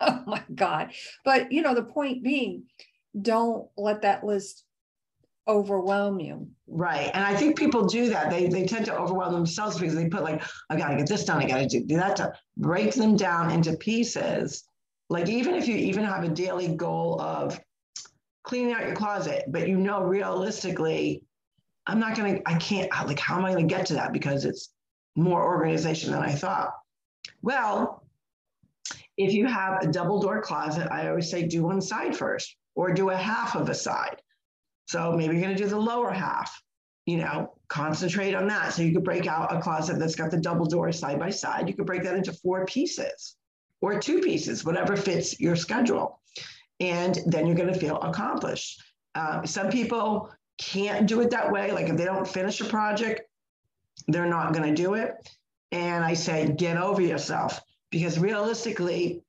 oh 0.08 0.22
my 0.26 0.42
God. 0.54 0.92
But, 1.24 1.52
you 1.52 1.62
know, 1.62 1.74
the 1.74 1.82
point 1.82 2.22
being, 2.22 2.64
don't 3.20 3.68
let 3.76 4.02
that 4.02 4.24
list 4.24 4.64
overwhelm 5.48 6.20
you. 6.20 6.48
Right. 6.68 7.10
And 7.12 7.24
I 7.24 7.34
think 7.34 7.58
people 7.58 7.86
do 7.86 8.08
that. 8.10 8.30
They, 8.30 8.46
they 8.46 8.66
tend 8.66 8.86
to 8.86 8.96
overwhelm 8.96 9.32
themselves 9.32 9.78
because 9.78 9.94
they 9.94 10.08
put 10.08 10.22
like, 10.22 10.42
I 10.68 10.76
got 10.76 10.90
to 10.90 10.96
get 10.96 11.08
this 11.08 11.24
done. 11.24 11.42
I 11.42 11.48
got 11.48 11.58
to 11.58 11.66
do, 11.66 11.84
do 11.84 11.96
that 11.96 12.16
to 12.16 12.32
break 12.56 12.94
them 12.94 13.16
down 13.16 13.50
into 13.50 13.76
pieces. 13.76 14.64
Like 15.08 15.28
even 15.28 15.54
if 15.54 15.66
you 15.66 15.74
even 15.74 16.04
have 16.04 16.22
a 16.22 16.28
daily 16.28 16.68
goal 16.68 17.20
of 17.20 17.60
cleaning 18.44 18.72
out 18.72 18.86
your 18.86 18.94
closet, 18.94 19.44
but 19.48 19.68
you 19.68 19.76
know, 19.76 20.02
realistically, 20.02 21.24
I'm 21.86 21.98
not 21.98 22.16
going 22.16 22.36
to, 22.36 22.48
I 22.48 22.56
can't, 22.58 22.88
like, 23.06 23.18
how 23.18 23.36
am 23.36 23.44
I 23.44 23.52
going 23.52 23.66
to 23.66 23.74
get 23.74 23.86
to 23.86 23.94
that? 23.94 24.12
Because 24.12 24.44
it's 24.44 24.70
more 25.16 25.42
organization 25.42 26.12
than 26.12 26.22
I 26.22 26.30
thought. 26.30 26.70
Well, 27.42 27.99
if 29.24 29.34
you 29.34 29.46
have 29.46 29.82
a 29.82 29.86
double 29.86 30.18
door 30.18 30.40
closet, 30.40 30.88
I 30.90 31.08
always 31.08 31.30
say 31.30 31.46
do 31.46 31.64
one 31.64 31.80
side 31.80 32.16
first 32.16 32.56
or 32.74 32.92
do 32.92 33.10
a 33.10 33.16
half 33.16 33.54
of 33.54 33.68
a 33.68 33.74
side. 33.74 34.16
So 34.86 35.12
maybe 35.12 35.34
you're 35.34 35.42
going 35.42 35.56
to 35.56 35.62
do 35.62 35.68
the 35.68 35.78
lower 35.78 36.10
half, 36.10 36.62
you 37.04 37.18
know, 37.18 37.52
concentrate 37.68 38.34
on 38.34 38.48
that. 38.48 38.72
So 38.72 38.82
you 38.82 38.94
could 38.94 39.04
break 39.04 39.26
out 39.26 39.54
a 39.54 39.60
closet 39.60 39.98
that's 39.98 40.14
got 40.14 40.30
the 40.30 40.38
double 40.38 40.64
door 40.64 40.90
side 40.92 41.18
by 41.18 41.30
side. 41.30 41.68
You 41.68 41.74
could 41.74 41.86
break 41.86 42.02
that 42.04 42.16
into 42.16 42.32
four 42.32 42.64
pieces 42.64 43.36
or 43.82 44.00
two 44.00 44.20
pieces, 44.20 44.64
whatever 44.64 44.96
fits 44.96 45.38
your 45.38 45.54
schedule. 45.54 46.20
And 46.80 47.18
then 47.26 47.46
you're 47.46 47.56
going 47.56 47.72
to 47.72 47.78
feel 47.78 48.00
accomplished. 48.00 48.82
Uh, 49.14 49.44
some 49.44 49.68
people 49.70 50.30
can't 50.58 51.06
do 51.06 51.20
it 51.20 51.30
that 51.30 51.52
way. 51.52 51.72
Like 51.72 51.88
if 51.88 51.96
they 51.96 52.04
don't 52.06 52.26
finish 52.26 52.60
a 52.62 52.64
project, 52.64 53.22
they're 54.08 54.26
not 54.26 54.54
going 54.54 54.74
to 54.74 54.82
do 54.82 54.94
it. 54.94 55.12
And 55.72 56.02
I 56.02 56.14
say, 56.14 56.50
get 56.52 56.78
over 56.78 57.02
yourself 57.02 57.60
because 57.90 58.18
realistically, 58.18 59.22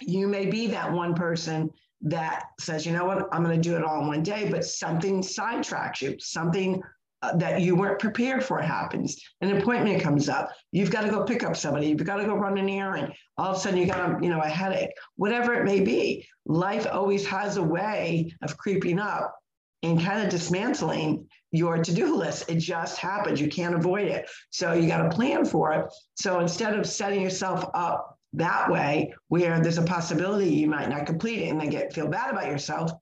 you 0.00 0.26
may 0.28 0.46
be 0.46 0.66
that 0.68 0.92
one 0.92 1.14
person 1.14 1.70
that 2.02 2.44
says, 2.58 2.86
you 2.86 2.92
know 2.92 3.04
what, 3.04 3.28
I'm 3.32 3.44
going 3.44 3.60
to 3.60 3.68
do 3.68 3.76
it 3.76 3.84
all 3.84 4.00
in 4.02 4.08
one 4.08 4.22
day, 4.22 4.48
but 4.50 4.64
something 4.64 5.20
sidetracks 5.20 6.00
you, 6.00 6.16
something 6.18 6.82
uh, 7.22 7.36
that 7.36 7.60
you 7.60 7.76
weren't 7.76 7.98
prepared 7.98 8.42
for 8.42 8.58
happens. 8.60 9.20
An 9.42 9.54
appointment 9.58 10.02
comes 10.02 10.28
up. 10.28 10.50
You've 10.72 10.90
got 10.90 11.02
to 11.02 11.10
go 11.10 11.24
pick 11.24 11.44
up 11.44 11.54
somebody. 11.54 11.88
You've 11.88 12.04
got 12.04 12.16
to 12.16 12.24
go 12.24 12.34
run 12.34 12.56
an 12.56 12.68
errand. 12.68 13.12
All 13.36 13.50
of 13.50 13.56
a 13.58 13.60
sudden, 13.60 13.78
you 13.78 13.86
got 13.86 14.10
a, 14.10 14.24
you 14.24 14.30
know 14.30 14.40
a 14.40 14.48
headache. 14.48 14.92
Whatever 15.16 15.52
it 15.54 15.64
may 15.64 15.80
be, 15.80 16.26
life 16.46 16.86
always 16.90 17.26
has 17.26 17.58
a 17.58 17.62
way 17.62 18.32
of 18.40 18.56
creeping 18.56 18.98
up 18.98 19.34
and 19.82 20.00
kind 20.00 20.22
of 20.22 20.28
dismantling 20.28 21.26
your 21.52 21.82
to-do 21.82 22.16
list. 22.16 22.50
It 22.50 22.58
just 22.58 22.98
happens. 22.98 23.40
You 23.40 23.48
can't 23.48 23.74
avoid 23.74 24.08
it. 24.08 24.28
So 24.50 24.72
you 24.72 24.86
got 24.86 25.02
to 25.02 25.14
plan 25.14 25.44
for 25.44 25.72
it. 25.72 25.86
So 26.14 26.40
instead 26.40 26.78
of 26.78 26.86
setting 26.86 27.20
yourself 27.20 27.68
up 27.74 28.18
that 28.34 28.70
way, 28.70 29.12
where 29.28 29.60
there's 29.60 29.78
a 29.78 29.82
possibility 29.82 30.50
you 30.50 30.68
might 30.68 30.88
not 30.88 31.06
complete 31.06 31.42
it 31.42 31.48
and 31.48 31.60
then 31.60 31.70
get 31.70 31.92
feel 31.92 32.08
bad 32.08 32.30
about 32.30 32.46
yourself, 32.46 32.92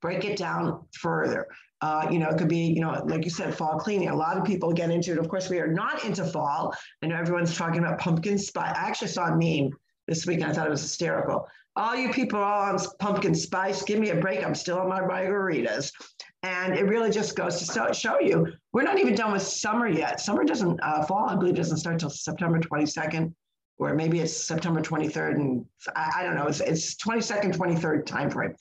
break 0.00 0.24
it 0.24 0.36
down 0.36 0.84
further. 0.92 1.48
Uh, 1.80 2.06
you 2.12 2.20
know, 2.20 2.28
it 2.28 2.38
could 2.38 2.48
be, 2.48 2.66
you 2.66 2.80
know, 2.80 3.02
like 3.06 3.24
you 3.24 3.30
said, 3.30 3.56
fall 3.56 3.76
cleaning. 3.76 4.08
A 4.08 4.14
lot 4.14 4.36
of 4.36 4.44
people 4.44 4.72
get 4.72 4.90
into 4.90 5.10
it. 5.10 5.18
Of 5.18 5.28
course, 5.28 5.50
we 5.50 5.58
are 5.58 5.66
not 5.66 6.04
into 6.04 6.24
fall. 6.24 6.72
I 7.02 7.08
know 7.08 7.16
everyone's 7.16 7.56
talking 7.56 7.80
about 7.80 7.98
pumpkin 7.98 8.38
spice. 8.38 8.72
I 8.76 8.86
actually 8.86 9.08
saw 9.08 9.26
a 9.26 9.36
meme 9.36 9.72
this 10.06 10.24
week 10.24 10.40
and 10.42 10.50
I 10.50 10.52
thought 10.52 10.68
it 10.68 10.70
was 10.70 10.82
hysterical. 10.82 11.48
All 11.74 11.96
you 11.96 12.12
people 12.12 12.38
all 12.38 12.62
on 12.62 12.78
pumpkin 12.98 13.34
spice, 13.34 13.82
give 13.82 13.98
me 13.98 14.10
a 14.10 14.16
break. 14.16 14.44
I'm 14.44 14.54
still 14.54 14.78
on 14.78 14.88
my 14.88 15.00
margaritas. 15.00 15.90
And 16.42 16.74
it 16.74 16.84
really 16.84 17.10
just 17.10 17.36
goes 17.36 17.66
to 17.66 17.94
show 17.94 18.20
you 18.20 18.52
we're 18.72 18.82
not 18.82 18.98
even 18.98 19.14
done 19.14 19.32
with 19.32 19.42
summer 19.42 19.88
yet. 19.88 20.20
Summer 20.20 20.44
doesn't 20.44 20.80
uh, 20.82 21.04
fall, 21.04 21.28
I 21.28 21.36
believe, 21.36 21.54
doesn't 21.54 21.78
start 21.78 21.94
until 21.94 22.10
September 22.10 22.58
22nd, 22.58 23.32
or 23.78 23.94
maybe 23.94 24.20
it's 24.20 24.36
September 24.36 24.80
23rd. 24.80 25.36
And 25.36 25.64
I, 25.94 26.10
I 26.18 26.22
don't 26.24 26.34
know, 26.34 26.46
it's, 26.46 26.60
it's 26.60 26.96
22nd, 26.96 27.56
23rd 27.56 28.04
timeframe. 28.04 28.54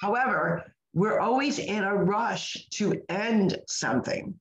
However, 0.00 0.64
we're 0.92 1.20
always 1.20 1.58
in 1.58 1.84
a 1.84 1.94
rush 1.94 2.56
to 2.74 3.00
end 3.08 3.58
something 3.68 4.34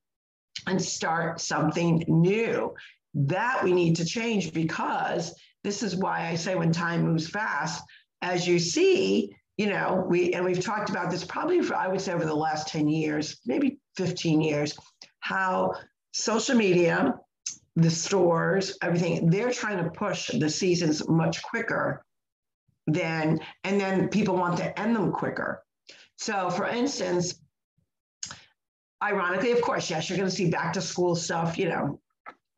and 0.66 0.82
start 0.82 1.40
something 1.40 2.04
new. 2.08 2.74
That 3.14 3.64
we 3.64 3.72
need 3.72 3.96
to 3.98 4.06
change 4.06 4.54
because 4.54 5.34
this 5.68 5.84
is 5.84 5.98
why 5.98 6.30
I 6.30 6.36
say 6.36 6.56
when 6.56 6.72
time 6.72 7.02
moves 7.04 7.28
fast, 7.28 7.84
as 8.22 8.48
you 8.48 8.58
see, 8.58 9.36
you 9.58 9.68
know, 9.68 10.06
we 10.08 10.34
and 10.34 10.46
we've 10.46 10.64
talked 10.64 10.90
about 10.90 11.12
this 11.12 11.26
probably 11.26 11.62
for 11.62 11.76
I 11.76 11.90
would 11.90 12.00
say 12.00 12.14
over 12.14 12.24
the 12.24 12.34
last 12.34 12.70
10 12.70 12.88
years, 12.88 13.42
maybe 13.46 13.78
15 13.98 14.40
years, 14.40 14.78
how 15.20 15.74
social 16.14 16.56
media, 16.56 17.16
the 17.76 17.90
stores, 17.90 18.78
everything, 18.82 19.30
they're 19.30 19.52
trying 19.52 19.84
to 19.84 19.90
push 19.90 20.30
the 20.30 20.50
seasons 20.50 21.06
much 21.10 21.42
quicker 21.44 22.02
then 22.86 23.38
and 23.66 23.78
then 23.78 24.08
people 24.08 24.38
want 24.38 24.56
to 24.60 24.80
end 24.80 24.96
them 24.96 25.12
quicker. 25.12 25.62
So 26.16 26.50
for 26.50 26.66
instance, 26.66 27.42
ironically, 29.04 29.52
of 29.52 29.62
course, 29.62 29.90
yes, 29.90 30.10
you're 30.10 30.18
going 30.18 30.30
to 30.30 30.36
see 30.36 30.50
back 30.50 30.72
to 30.74 30.82
school 30.82 31.14
stuff, 31.14 31.58
you 31.58 31.68
know, 31.68 32.00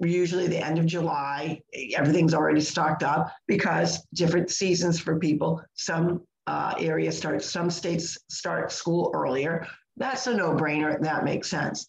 usually 0.07 0.47
the 0.47 0.63
end 0.63 0.79
of 0.79 0.85
July, 0.85 1.61
everything's 1.95 2.33
already 2.33 2.61
stocked 2.61 3.03
up 3.03 3.31
because 3.47 4.05
different 4.13 4.49
seasons 4.49 4.99
for 4.99 5.19
people. 5.19 5.61
Some 5.73 6.21
uh, 6.47 6.73
areas 6.79 7.17
start, 7.17 7.43
some 7.43 7.69
states 7.69 8.17
start 8.29 8.71
school 8.71 9.11
earlier. 9.13 9.67
That's 9.97 10.25
a 10.27 10.33
no 10.33 10.53
brainer. 10.53 10.99
That 11.01 11.25
makes 11.25 11.49
sense. 11.49 11.87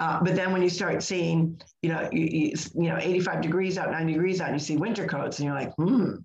Uh, 0.00 0.20
but 0.22 0.34
then 0.34 0.52
when 0.52 0.62
you 0.62 0.68
start 0.68 1.02
seeing, 1.02 1.60
you 1.82 1.90
know, 1.90 2.08
you, 2.12 2.24
you, 2.24 2.52
you, 2.74 2.88
know, 2.88 2.98
85 3.00 3.40
degrees 3.40 3.78
out, 3.78 3.92
90 3.92 4.12
degrees 4.12 4.40
out, 4.40 4.48
and 4.48 4.56
you 4.56 4.64
see 4.64 4.76
winter 4.76 5.06
coats, 5.06 5.38
and 5.38 5.46
you're 5.46 5.54
like, 5.54 5.72
hmm, 5.76 6.16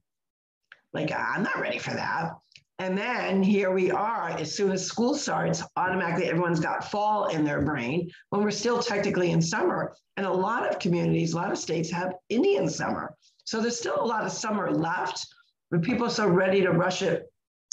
like 0.94 1.12
I'm 1.12 1.44
not 1.44 1.60
ready 1.60 1.78
for 1.78 1.92
that. 1.92 2.32
And 2.80 2.98
then 2.98 3.44
here 3.44 3.72
we 3.72 3.92
are, 3.92 4.30
as 4.30 4.56
soon 4.56 4.72
as 4.72 4.86
school 4.86 5.14
starts, 5.14 5.62
automatically 5.76 6.28
everyone's 6.28 6.62
got 6.62 6.90
fall 6.90 7.28
in 7.28 7.44
their 7.44 7.62
brain 7.62 8.10
when 8.30 8.42
we're 8.42 8.52
still 8.52 8.82
technically 8.82 9.32
in 9.32 9.42
summer. 9.42 9.94
And 10.16 10.26
a 10.26 10.32
lot 10.32 10.66
of 10.66 10.80
communities, 10.80 11.34
a 11.34 11.36
lot 11.36 11.52
of 11.52 11.58
states 11.58 11.92
have 11.92 12.14
Indian 12.30 12.70
summer. 12.70 13.14
So 13.44 13.60
there's 13.60 13.78
still 13.78 14.02
a 14.02 14.06
lot 14.06 14.26
of 14.26 14.32
summer 14.32 14.72
left, 14.72 15.28
but 15.70 15.82
people 15.82 16.08
are 16.08 16.10
so 16.10 16.28
ready 16.28 16.62
to 16.62 16.72
rush 16.72 17.02
it. 17.02 17.30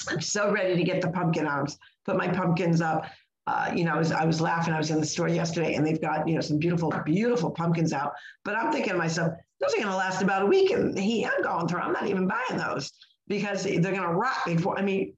I'm 0.09 0.21
so 0.21 0.51
ready 0.51 0.77
to 0.77 0.83
get 0.83 1.01
the 1.01 1.11
pumpkin 1.11 1.47
arms, 1.47 1.79
put 2.05 2.17
my 2.17 2.27
pumpkins 2.27 2.81
up. 2.81 3.07
Uh, 3.47 3.73
you 3.77 3.85
know, 3.85 3.95
I 3.95 3.99
was, 3.99 4.11
I 4.11 4.25
was 4.25 4.41
laughing. 4.41 4.75
I 4.75 4.79
was 4.79 4.91
in 4.91 4.99
the 4.99 5.07
store 5.07 5.29
yesterday 5.29 5.75
and 5.75 5.87
they've 5.87 6.01
got, 6.01 6.27
you 6.27 6.35
know, 6.35 6.41
some 6.41 6.59
beautiful, 6.59 6.93
beautiful 7.05 7.53
pumpkins 7.53 7.93
out. 7.93 8.13
But 8.45 8.57
I'm 8.57 8.73
thinking 8.73 8.95
to 8.95 8.99
myself, 8.99 9.35
those 9.61 9.73
are 9.73 9.77
going 9.77 9.89
to 9.89 9.97
last 9.97 10.21
about 10.21 10.43
a 10.43 10.47
week. 10.47 10.73
And 10.73 10.99
he, 10.99 11.25
I'm 11.25 11.43
going 11.43 11.69
through, 11.69 11.79
I'm 11.79 11.93
not 11.93 12.09
even 12.09 12.27
buying 12.27 12.59
those 12.59 12.91
because 13.28 13.64
they're 13.64 13.80
going 13.80 14.02
to 14.02 14.09
rot 14.09 14.37
before. 14.47 14.78
I 14.78 14.83
mean, 14.83 15.14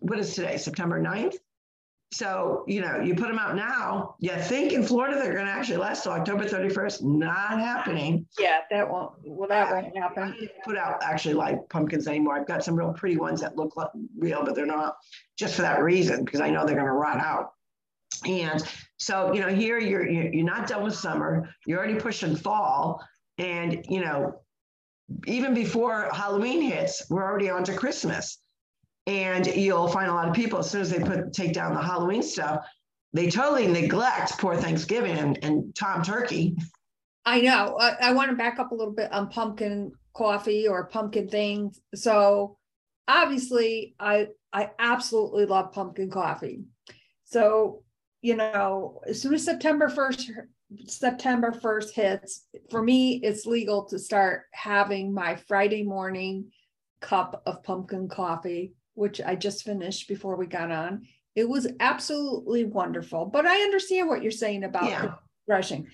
what 0.00 0.18
is 0.18 0.34
today, 0.34 0.56
September 0.56 1.00
9th? 1.00 1.36
So, 2.12 2.64
you 2.68 2.80
know, 2.80 3.00
you 3.00 3.16
put 3.16 3.26
them 3.26 3.40
out 3.40 3.56
now, 3.56 4.14
you 4.20 4.30
think 4.36 4.72
in 4.72 4.84
Florida 4.84 5.16
they're 5.16 5.34
going 5.34 5.46
to 5.46 5.50
actually 5.50 5.78
last 5.78 6.04
till 6.04 6.12
October 6.12 6.44
31st. 6.44 7.02
Not 7.02 7.58
happening. 7.58 8.24
Yeah, 8.38 8.60
that 8.70 8.88
won't, 8.88 9.14
well, 9.24 9.48
that 9.48 9.72
won't 9.72 9.96
happen. 9.96 10.48
put 10.64 10.76
out 10.78 11.02
actually 11.02 11.34
like 11.34 11.68
pumpkins 11.70 12.06
anymore. 12.06 12.38
I've 12.38 12.46
got 12.46 12.62
some 12.62 12.76
real 12.76 12.92
pretty 12.92 13.16
ones 13.16 13.40
that 13.40 13.56
look 13.56 13.76
like 13.76 13.88
real, 14.16 14.44
but 14.44 14.54
they're 14.54 14.64
not 14.64 14.96
just 15.36 15.56
for 15.56 15.62
that 15.62 15.82
reason, 15.82 16.24
because 16.24 16.40
I 16.40 16.50
know 16.50 16.64
they're 16.64 16.76
going 16.76 16.86
to 16.86 16.92
rot 16.92 17.18
out. 17.18 17.50
And 18.24 18.62
so, 18.96 19.34
you 19.34 19.40
know, 19.40 19.48
here 19.48 19.80
you're, 19.80 20.08
you're 20.08 20.44
not 20.44 20.68
done 20.68 20.84
with 20.84 20.94
summer, 20.94 21.52
you're 21.66 21.78
already 21.78 21.98
pushing 21.98 22.36
fall. 22.36 23.04
And, 23.38 23.84
you 23.88 24.00
know, 24.00 24.40
even 25.26 25.54
before 25.54 26.10
Halloween 26.12 26.62
hits, 26.62 27.02
we're 27.10 27.22
already 27.22 27.50
on 27.50 27.64
to 27.64 27.74
Christmas. 27.74 28.38
And 29.06 29.46
you'll 29.46 29.88
find 29.88 30.10
a 30.10 30.14
lot 30.14 30.28
of 30.28 30.34
people 30.34 30.60
as 30.60 30.70
soon 30.70 30.80
as 30.80 30.90
they 30.90 30.98
put 30.98 31.32
take 31.32 31.52
down 31.52 31.74
the 31.74 31.82
Halloween 31.82 32.22
stuff, 32.22 32.64
they 33.12 33.30
totally 33.30 33.66
neglect 33.66 34.38
poor 34.38 34.56
Thanksgiving 34.56 35.18
and, 35.18 35.38
and 35.42 35.74
Tom 35.74 36.02
Turkey. 36.02 36.56
I 37.26 37.40
know. 37.40 37.76
Uh, 37.78 37.96
I, 38.00 38.10
I 38.10 38.12
want 38.12 38.30
to 38.30 38.36
back 38.36 38.58
up 38.58 38.72
a 38.72 38.74
little 38.74 38.94
bit 38.94 39.12
on 39.12 39.28
pumpkin 39.28 39.92
coffee 40.14 40.68
or 40.68 40.86
pumpkin 40.86 41.28
things. 41.28 41.80
So 41.94 42.56
obviously 43.06 43.94
I 43.98 44.28
I 44.52 44.70
absolutely 44.78 45.46
love 45.46 45.72
pumpkin 45.72 46.10
coffee. 46.10 46.62
So, 47.24 47.82
you 48.22 48.36
know, 48.36 49.00
as 49.06 49.20
soon 49.20 49.34
as 49.34 49.44
September 49.44 49.88
1st 49.88 50.30
September 50.86 51.52
1st 51.52 51.90
hits, 51.92 52.46
for 52.70 52.82
me, 52.82 53.16
it's 53.22 53.46
legal 53.46 53.84
to 53.84 53.98
start 53.98 54.44
having 54.52 55.12
my 55.12 55.36
Friday 55.36 55.82
morning 55.82 56.50
cup 57.00 57.42
of 57.46 57.62
pumpkin 57.62 58.08
coffee, 58.08 58.72
which 58.94 59.20
I 59.20 59.34
just 59.34 59.64
finished 59.64 60.08
before 60.08 60.36
we 60.36 60.46
got 60.46 60.70
on. 60.70 61.06
It 61.36 61.48
was 61.48 61.68
absolutely 61.80 62.64
wonderful. 62.64 63.26
But 63.26 63.46
I 63.46 63.62
understand 63.62 64.08
what 64.08 64.22
you're 64.22 64.30
saying 64.30 64.64
about 64.64 64.84
yeah. 64.84 65.14
rushing. 65.46 65.88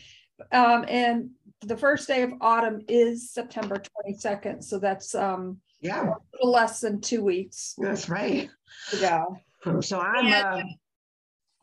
Um, 0.53 0.85
and 0.89 1.31
the 1.63 1.77
first 1.77 2.07
day 2.09 2.23
of 2.23 2.33
autumn 2.41 2.83
is 2.89 3.31
September 3.31 3.83
22nd. 4.07 4.63
So 4.63 4.79
that's 4.79 5.15
um, 5.15 5.59
yeah, 5.81 6.03
a 6.03 6.15
little 6.35 6.53
less 6.53 6.81
than 6.81 7.01
two 7.01 7.25
weeks. 7.25 7.75
That's 7.79 8.09
right. 8.09 8.49
Yeah. 8.99 9.25
So 9.81 10.01
I'm 10.01 10.33
uh, 10.33 10.63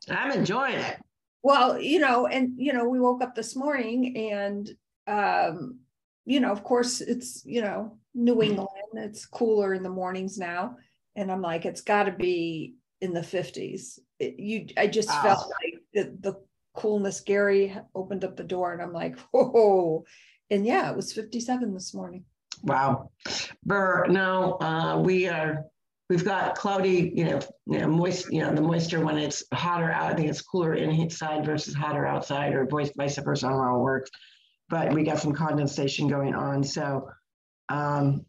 I'm 0.08 0.30
enjoying 0.32 0.76
it. 0.76 0.98
Well, 1.42 1.80
you 1.80 1.98
know, 2.00 2.26
and 2.26 2.52
you 2.56 2.72
know, 2.72 2.88
we 2.88 3.00
woke 3.00 3.22
up 3.22 3.34
this 3.34 3.54
morning 3.56 4.16
and 4.32 4.70
um, 5.06 5.78
you 6.28 6.40
know, 6.40 6.52
of 6.52 6.62
course 6.62 7.00
it's, 7.00 7.42
you 7.46 7.62
know, 7.62 7.96
New 8.14 8.34
mm-hmm. 8.34 8.50
England, 8.50 8.68
it's 8.94 9.24
cooler 9.24 9.72
in 9.72 9.82
the 9.82 9.88
mornings 9.88 10.36
now. 10.36 10.76
And 11.16 11.32
I'm 11.32 11.40
like, 11.40 11.64
it's 11.64 11.80
gotta 11.80 12.12
be 12.12 12.74
in 13.00 13.12
the 13.12 13.20
50s. 13.20 13.98
It, 14.18 14.38
you 14.38 14.66
I 14.76 14.88
just 14.88 15.08
wow. 15.08 15.22
felt 15.22 15.52
like 15.62 15.82
the, 15.94 16.16
the 16.20 16.34
coolness. 16.74 17.20
Gary 17.20 17.74
opened 17.94 18.24
up 18.24 18.36
the 18.36 18.44
door 18.44 18.72
and 18.72 18.82
I'm 18.82 18.92
like, 18.92 19.18
whoa. 19.32 20.04
And 20.50 20.66
yeah, 20.66 20.90
it 20.90 20.96
was 20.96 21.12
57 21.12 21.72
this 21.72 21.94
morning. 21.94 22.24
Wow. 22.62 23.10
Burr, 23.64 24.06
no, 24.08 24.58
uh, 24.60 24.98
we 24.98 25.28
are 25.28 25.64
We've 26.08 26.24
got 26.24 26.54
cloudy, 26.54 27.12
you 27.14 27.24
know, 27.24 27.40
you 27.66 27.80
know, 27.80 27.88
moist, 27.88 28.32
you 28.32 28.40
know, 28.40 28.54
the 28.54 28.62
moisture 28.62 29.04
when 29.04 29.18
it's 29.18 29.44
hotter 29.52 29.90
out. 29.90 30.12
I 30.12 30.14
think 30.14 30.30
it's 30.30 30.40
cooler 30.40 30.74
inside 30.74 31.44
versus 31.44 31.74
hotter 31.74 32.06
outside, 32.06 32.54
or 32.54 32.66
vice, 32.66 32.90
versa. 33.18 33.46
I 33.46 33.50
don't 33.50 33.58
know 33.58 33.64
how 33.64 33.76
it 33.76 33.82
works, 33.82 34.10
but 34.70 34.92
we 34.94 35.02
got 35.02 35.18
some 35.18 35.34
condensation 35.34 36.08
going 36.08 36.34
on. 36.34 36.64
So, 36.64 37.10
um, 37.68 38.24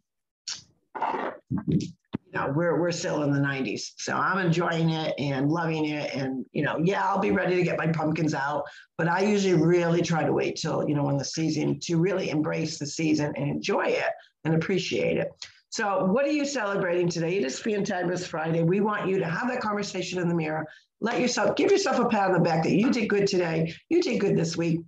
you 2.29 2.33
know, 2.33 2.51
we're 2.53 2.79
we're 2.79 2.91
still 2.91 3.23
in 3.23 3.31
the 3.31 3.39
90s. 3.39 3.93
So 3.97 4.13
I'm 4.13 4.45
enjoying 4.45 4.89
it 4.89 5.15
and 5.17 5.49
loving 5.49 5.85
it. 5.85 6.13
And 6.13 6.45
you 6.51 6.63
know, 6.63 6.79
yeah, 6.83 7.05
I'll 7.05 7.19
be 7.19 7.31
ready 7.31 7.55
to 7.55 7.63
get 7.63 7.77
my 7.77 7.87
pumpkins 7.87 8.33
out, 8.33 8.63
but 8.97 9.07
I 9.07 9.21
usually 9.21 9.55
really 9.55 10.01
try 10.01 10.25
to 10.25 10.33
wait 10.33 10.57
till 10.57 10.87
you 10.87 10.95
know 10.95 11.03
when 11.03 11.17
the 11.17 11.25
season 11.25 11.79
to 11.83 11.95
really 11.95 12.29
embrace 12.29 12.77
the 12.77 12.85
season 12.85 13.33
and 13.37 13.49
enjoy 13.49 13.85
it 13.85 14.11
and 14.43 14.53
appreciate 14.53 15.17
it. 15.17 15.29
So, 15.71 16.05
what 16.05 16.25
are 16.25 16.31
you 16.31 16.45
celebrating 16.45 17.09
today? 17.09 17.37
It 17.37 17.45
is 17.45 17.59
Fantabulous 17.59 18.25
Friday. 18.25 18.63
We 18.63 18.81
want 18.81 19.07
you 19.07 19.19
to 19.19 19.25
have 19.25 19.47
that 19.49 19.61
conversation 19.61 20.19
in 20.19 20.27
the 20.27 20.33
mirror. 20.33 20.65
Let 20.99 21.21
yourself 21.21 21.55
give 21.55 21.69
yourself 21.69 21.99
a 21.99 22.09
pat 22.09 22.29
on 22.29 22.33
the 22.33 22.39
back 22.39 22.63
that 22.63 22.73
you 22.73 22.91
did 22.91 23.07
good 23.07 23.27
today. 23.27 23.75
You 23.87 24.01
did 24.01 24.19
good 24.19 24.35
this 24.35 24.57
week, 24.57 24.81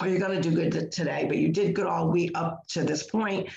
or 0.00 0.06
you're 0.06 0.20
going 0.20 0.40
to 0.40 0.48
do 0.48 0.54
good 0.54 0.92
today, 0.92 1.24
but 1.26 1.38
you 1.38 1.48
did 1.48 1.74
good 1.74 1.86
all 1.86 2.08
week 2.08 2.30
up 2.36 2.60
to 2.68 2.84
this 2.84 3.02
point. 3.02 3.48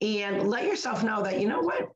And 0.00 0.48
let 0.48 0.66
yourself 0.66 1.02
know 1.02 1.20
that 1.24 1.40
you 1.40 1.48
know 1.48 1.60
what, 1.60 1.88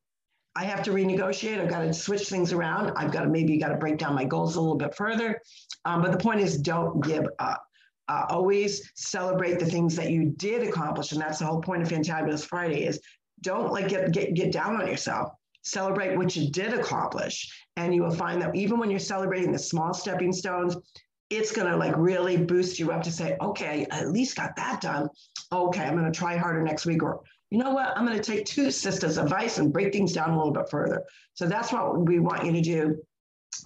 I 0.56 0.64
have 0.64 0.82
to 0.84 0.90
renegotiate. 0.90 1.60
I've 1.60 1.70
got 1.70 1.82
to 1.82 1.94
switch 1.94 2.28
things 2.28 2.52
around. 2.52 2.90
I've 2.96 3.12
got 3.12 3.22
to 3.22 3.28
maybe 3.28 3.56
got 3.56 3.68
to 3.68 3.76
break 3.76 3.98
down 3.98 4.16
my 4.16 4.24
goals 4.24 4.56
a 4.56 4.60
little 4.60 4.76
bit 4.76 4.96
further. 4.96 5.40
Um, 5.84 6.02
but 6.02 6.10
the 6.10 6.18
point 6.18 6.40
is, 6.40 6.58
don't 6.58 7.00
give 7.04 7.28
up. 7.38 7.62
Uh, 8.08 8.24
always 8.30 8.90
celebrate 8.96 9.60
the 9.60 9.66
things 9.66 9.94
that 9.94 10.10
you 10.10 10.32
did 10.36 10.66
accomplish, 10.66 11.12
and 11.12 11.20
that's 11.20 11.38
the 11.38 11.44
whole 11.44 11.60
point 11.60 11.82
of 11.82 11.88
Fantabulous 11.88 12.44
Friday: 12.44 12.86
is 12.86 13.00
don't 13.40 13.72
like 13.72 13.88
get, 13.88 14.12
get, 14.12 14.34
get 14.34 14.52
down 14.52 14.80
on 14.80 14.86
yourself. 14.86 15.32
Celebrate 15.62 16.16
what 16.16 16.34
you 16.34 16.50
did 16.50 16.72
accomplish. 16.72 17.52
And 17.76 17.94
you 17.94 18.02
will 18.02 18.10
find 18.14 18.40
that 18.42 18.54
even 18.56 18.78
when 18.78 18.90
you're 18.90 18.98
celebrating 18.98 19.52
the 19.52 19.58
small 19.58 19.92
stepping 19.92 20.32
stones, 20.32 20.76
it's 21.30 21.52
going 21.52 21.70
to 21.70 21.76
like 21.76 21.94
really 21.96 22.36
boost 22.36 22.78
you 22.78 22.90
up 22.90 23.02
to 23.02 23.12
say, 23.12 23.36
okay, 23.40 23.86
I 23.90 24.00
at 24.00 24.10
least 24.10 24.36
got 24.36 24.56
that 24.56 24.80
done. 24.80 25.08
Okay, 25.52 25.82
I'm 25.82 25.96
going 25.96 26.10
to 26.10 26.18
try 26.18 26.36
harder 26.36 26.62
next 26.62 26.86
week. 26.86 27.02
Or, 27.02 27.20
you 27.50 27.58
know 27.58 27.70
what? 27.70 27.96
I'm 27.96 28.06
going 28.06 28.18
to 28.18 28.22
take 28.22 28.46
two 28.46 28.70
sisters' 28.70 29.18
advice 29.18 29.58
and 29.58 29.72
break 29.72 29.92
things 29.92 30.12
down 30.12 30.30
a 30.30 30.36
little 30.36 30.52
bit 30.52 30.70
further. 30.70 31.02
So 31.34 31.46
that's 31.46 31.72
what 31.72 32.06
we 32.06 32.18
want 32.18 32.46
you 32.46 32.52
to 32.52 32.60
do. 32.60 32.96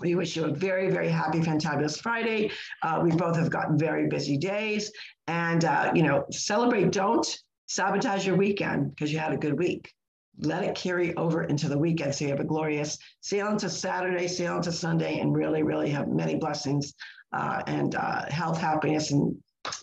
We 0.01 0.15
wish 0.15 0.37
you 0.37 0.45
a 0.45 0.53
very, 0.53 0.91
very 0.91 1.09
happy, 1.09 1.41
fantabulous 1.41 2.01
Friday. 2.01 2.51
Uh, 2.83 3.01
we 3.03 3.11
both 3.11 3.37
have 3.37 3.51
gotten 3.51 3.79
very 3.79 4.09
busy 4.09 4.37
days. 4.39 4.91
And, 5.27 5.65
uh, 5.65 5.93
you 5.95 6.03
know, 6.03 6.25
celebrate, 6.31 6.91
don't 6.91 7.27
sabotage 7.73 8.27
your 8.27 8.37
weekend 8.37 8.91
because 8.91 9.11
you 9.11 9.19
had 9.19 9.33
a 9.33 9.37
good 9.37 9.59
week. 9.59 9.93
Let 10.39 10.63
it 10.63 10.75
carry 10.75 11.15
over 11.17 11.45
into 11.45 11.69
the 11.69 11.79
weekend 11.79 12.15
so 12.15 12.25
you 12.25 12.31
have 12.31 12.41
a 12.41 12.45
glorious 12.45 12.99
sail 13.21 13.49
into 13.49 13.71
Saturday, 13.71 14.29
sail 14.29 14.57
into 14.57 14.73
Sunday, 14.73 15.21
and 15.21 15.35
really, 15.35 15.63
really 15.63 15.91
have 15.91 16.09
many 16.09 16.37
blessings 16.37 16.93
uh, 17.33 17.63
and 17.67 17.95
uh, 17.95 18.27
health, 18.29 18.59
happiness, 18.59 19.11
and 19.11 19.35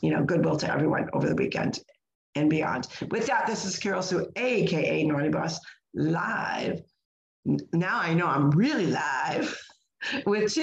you 0.01 0.11
know 0.11 0.23
goodwill 0.23 0.57
to 0.57 0.71
everyone 0.71 1.09
over 1.13 1.27
the 1.27 1.35
weekend 1.35 1.79
and 2.35 2.49
beyond. 2.49 2.87
With 3.09 3.25
that, 3.27 3.47
this 3.47 3.65
is 3.65 3.79
Carol 3.79 4.03
Sue, 4.03 4.27
aka 4.35 5.03
Naughty 5.03 5.29
Boss, 5.29 5.59
live. 5.95 6.81
Now 7.73 7.99
I 7.99 8.13
know 8.13 8.27
I'm 8.27 8.51
really 8.51 8.87
live 8.87 9.59
with 10.25 10.55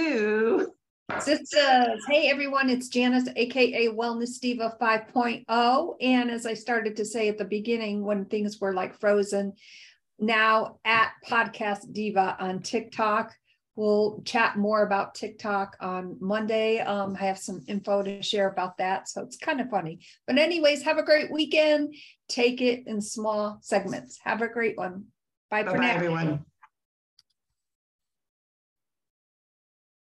Sisters, 1.21 2.05
hey 2.09 2.29
everyone, 2.29 2.69
it's 2.69 2.88
Janice, 2.88 3.29
aka 3.37 3.88
Wellness 3.88 4.38
Diva 4.40 4.77
5.0. 4.81 5.95
And 6.01 6.31
as 6.31 6.47
I 6.47 6.55
started 6.55 6.97
to 6.97 7.05
say 7.05 7.29
at 7.29 7.38
the 7.38 7.45
beginning, 7.45 8.05
when 8.05 8.25
things 8.27 8.61
were 8.61 8.75
like 8.75 8.99
frozen, 8.99 9.53
now 10.19 10.79
at 10.85 11.12
Podcast 11.27 11.92
Diva 11.92 12.37
on 12.38 12.61
TikTok. 12.61 13.33
We'll 13.77 14.23
chat 14.25 14.57
more 14.57 14.83
about 14.83 15.14
TikTok 15.14 15.77
on 15.81 16.16
Monday. 16.21 16.81
Um, 16.81 17.16
I 17.21 17.25
have 17.25 17.38
some 17.38 17.62
info 17.69 18.03
to 18.03 18.23
share 18.23 18.49
about 18.49 18.79
that. 18.79 19.09
So 19.09 19.23
it's 19.23 19.37
kind 19.37 19.61
of 19.61 19.69
funny. 19.69 20.01
But, 20.27 20.38
anyways, 20.38 20.83
have 20.85 20.97
a 20.97 21.03
great 21.03 21.31
weekend. 21.31 21.95
Take 22.27 22.62
it 22.62 22.85
in 22.87 23.03
small 23.03 23.59
segments. 23.61 24.19
Have 24.25 24.40
a 24.40 24.49
great 24.49 24.79
one. 24.79 25.05
Bye 25.51 25.62
for 25.62 25.73
Bye-bye, 25.73 25.87
now. 25.87 25.95
everyone. 25.95 26.45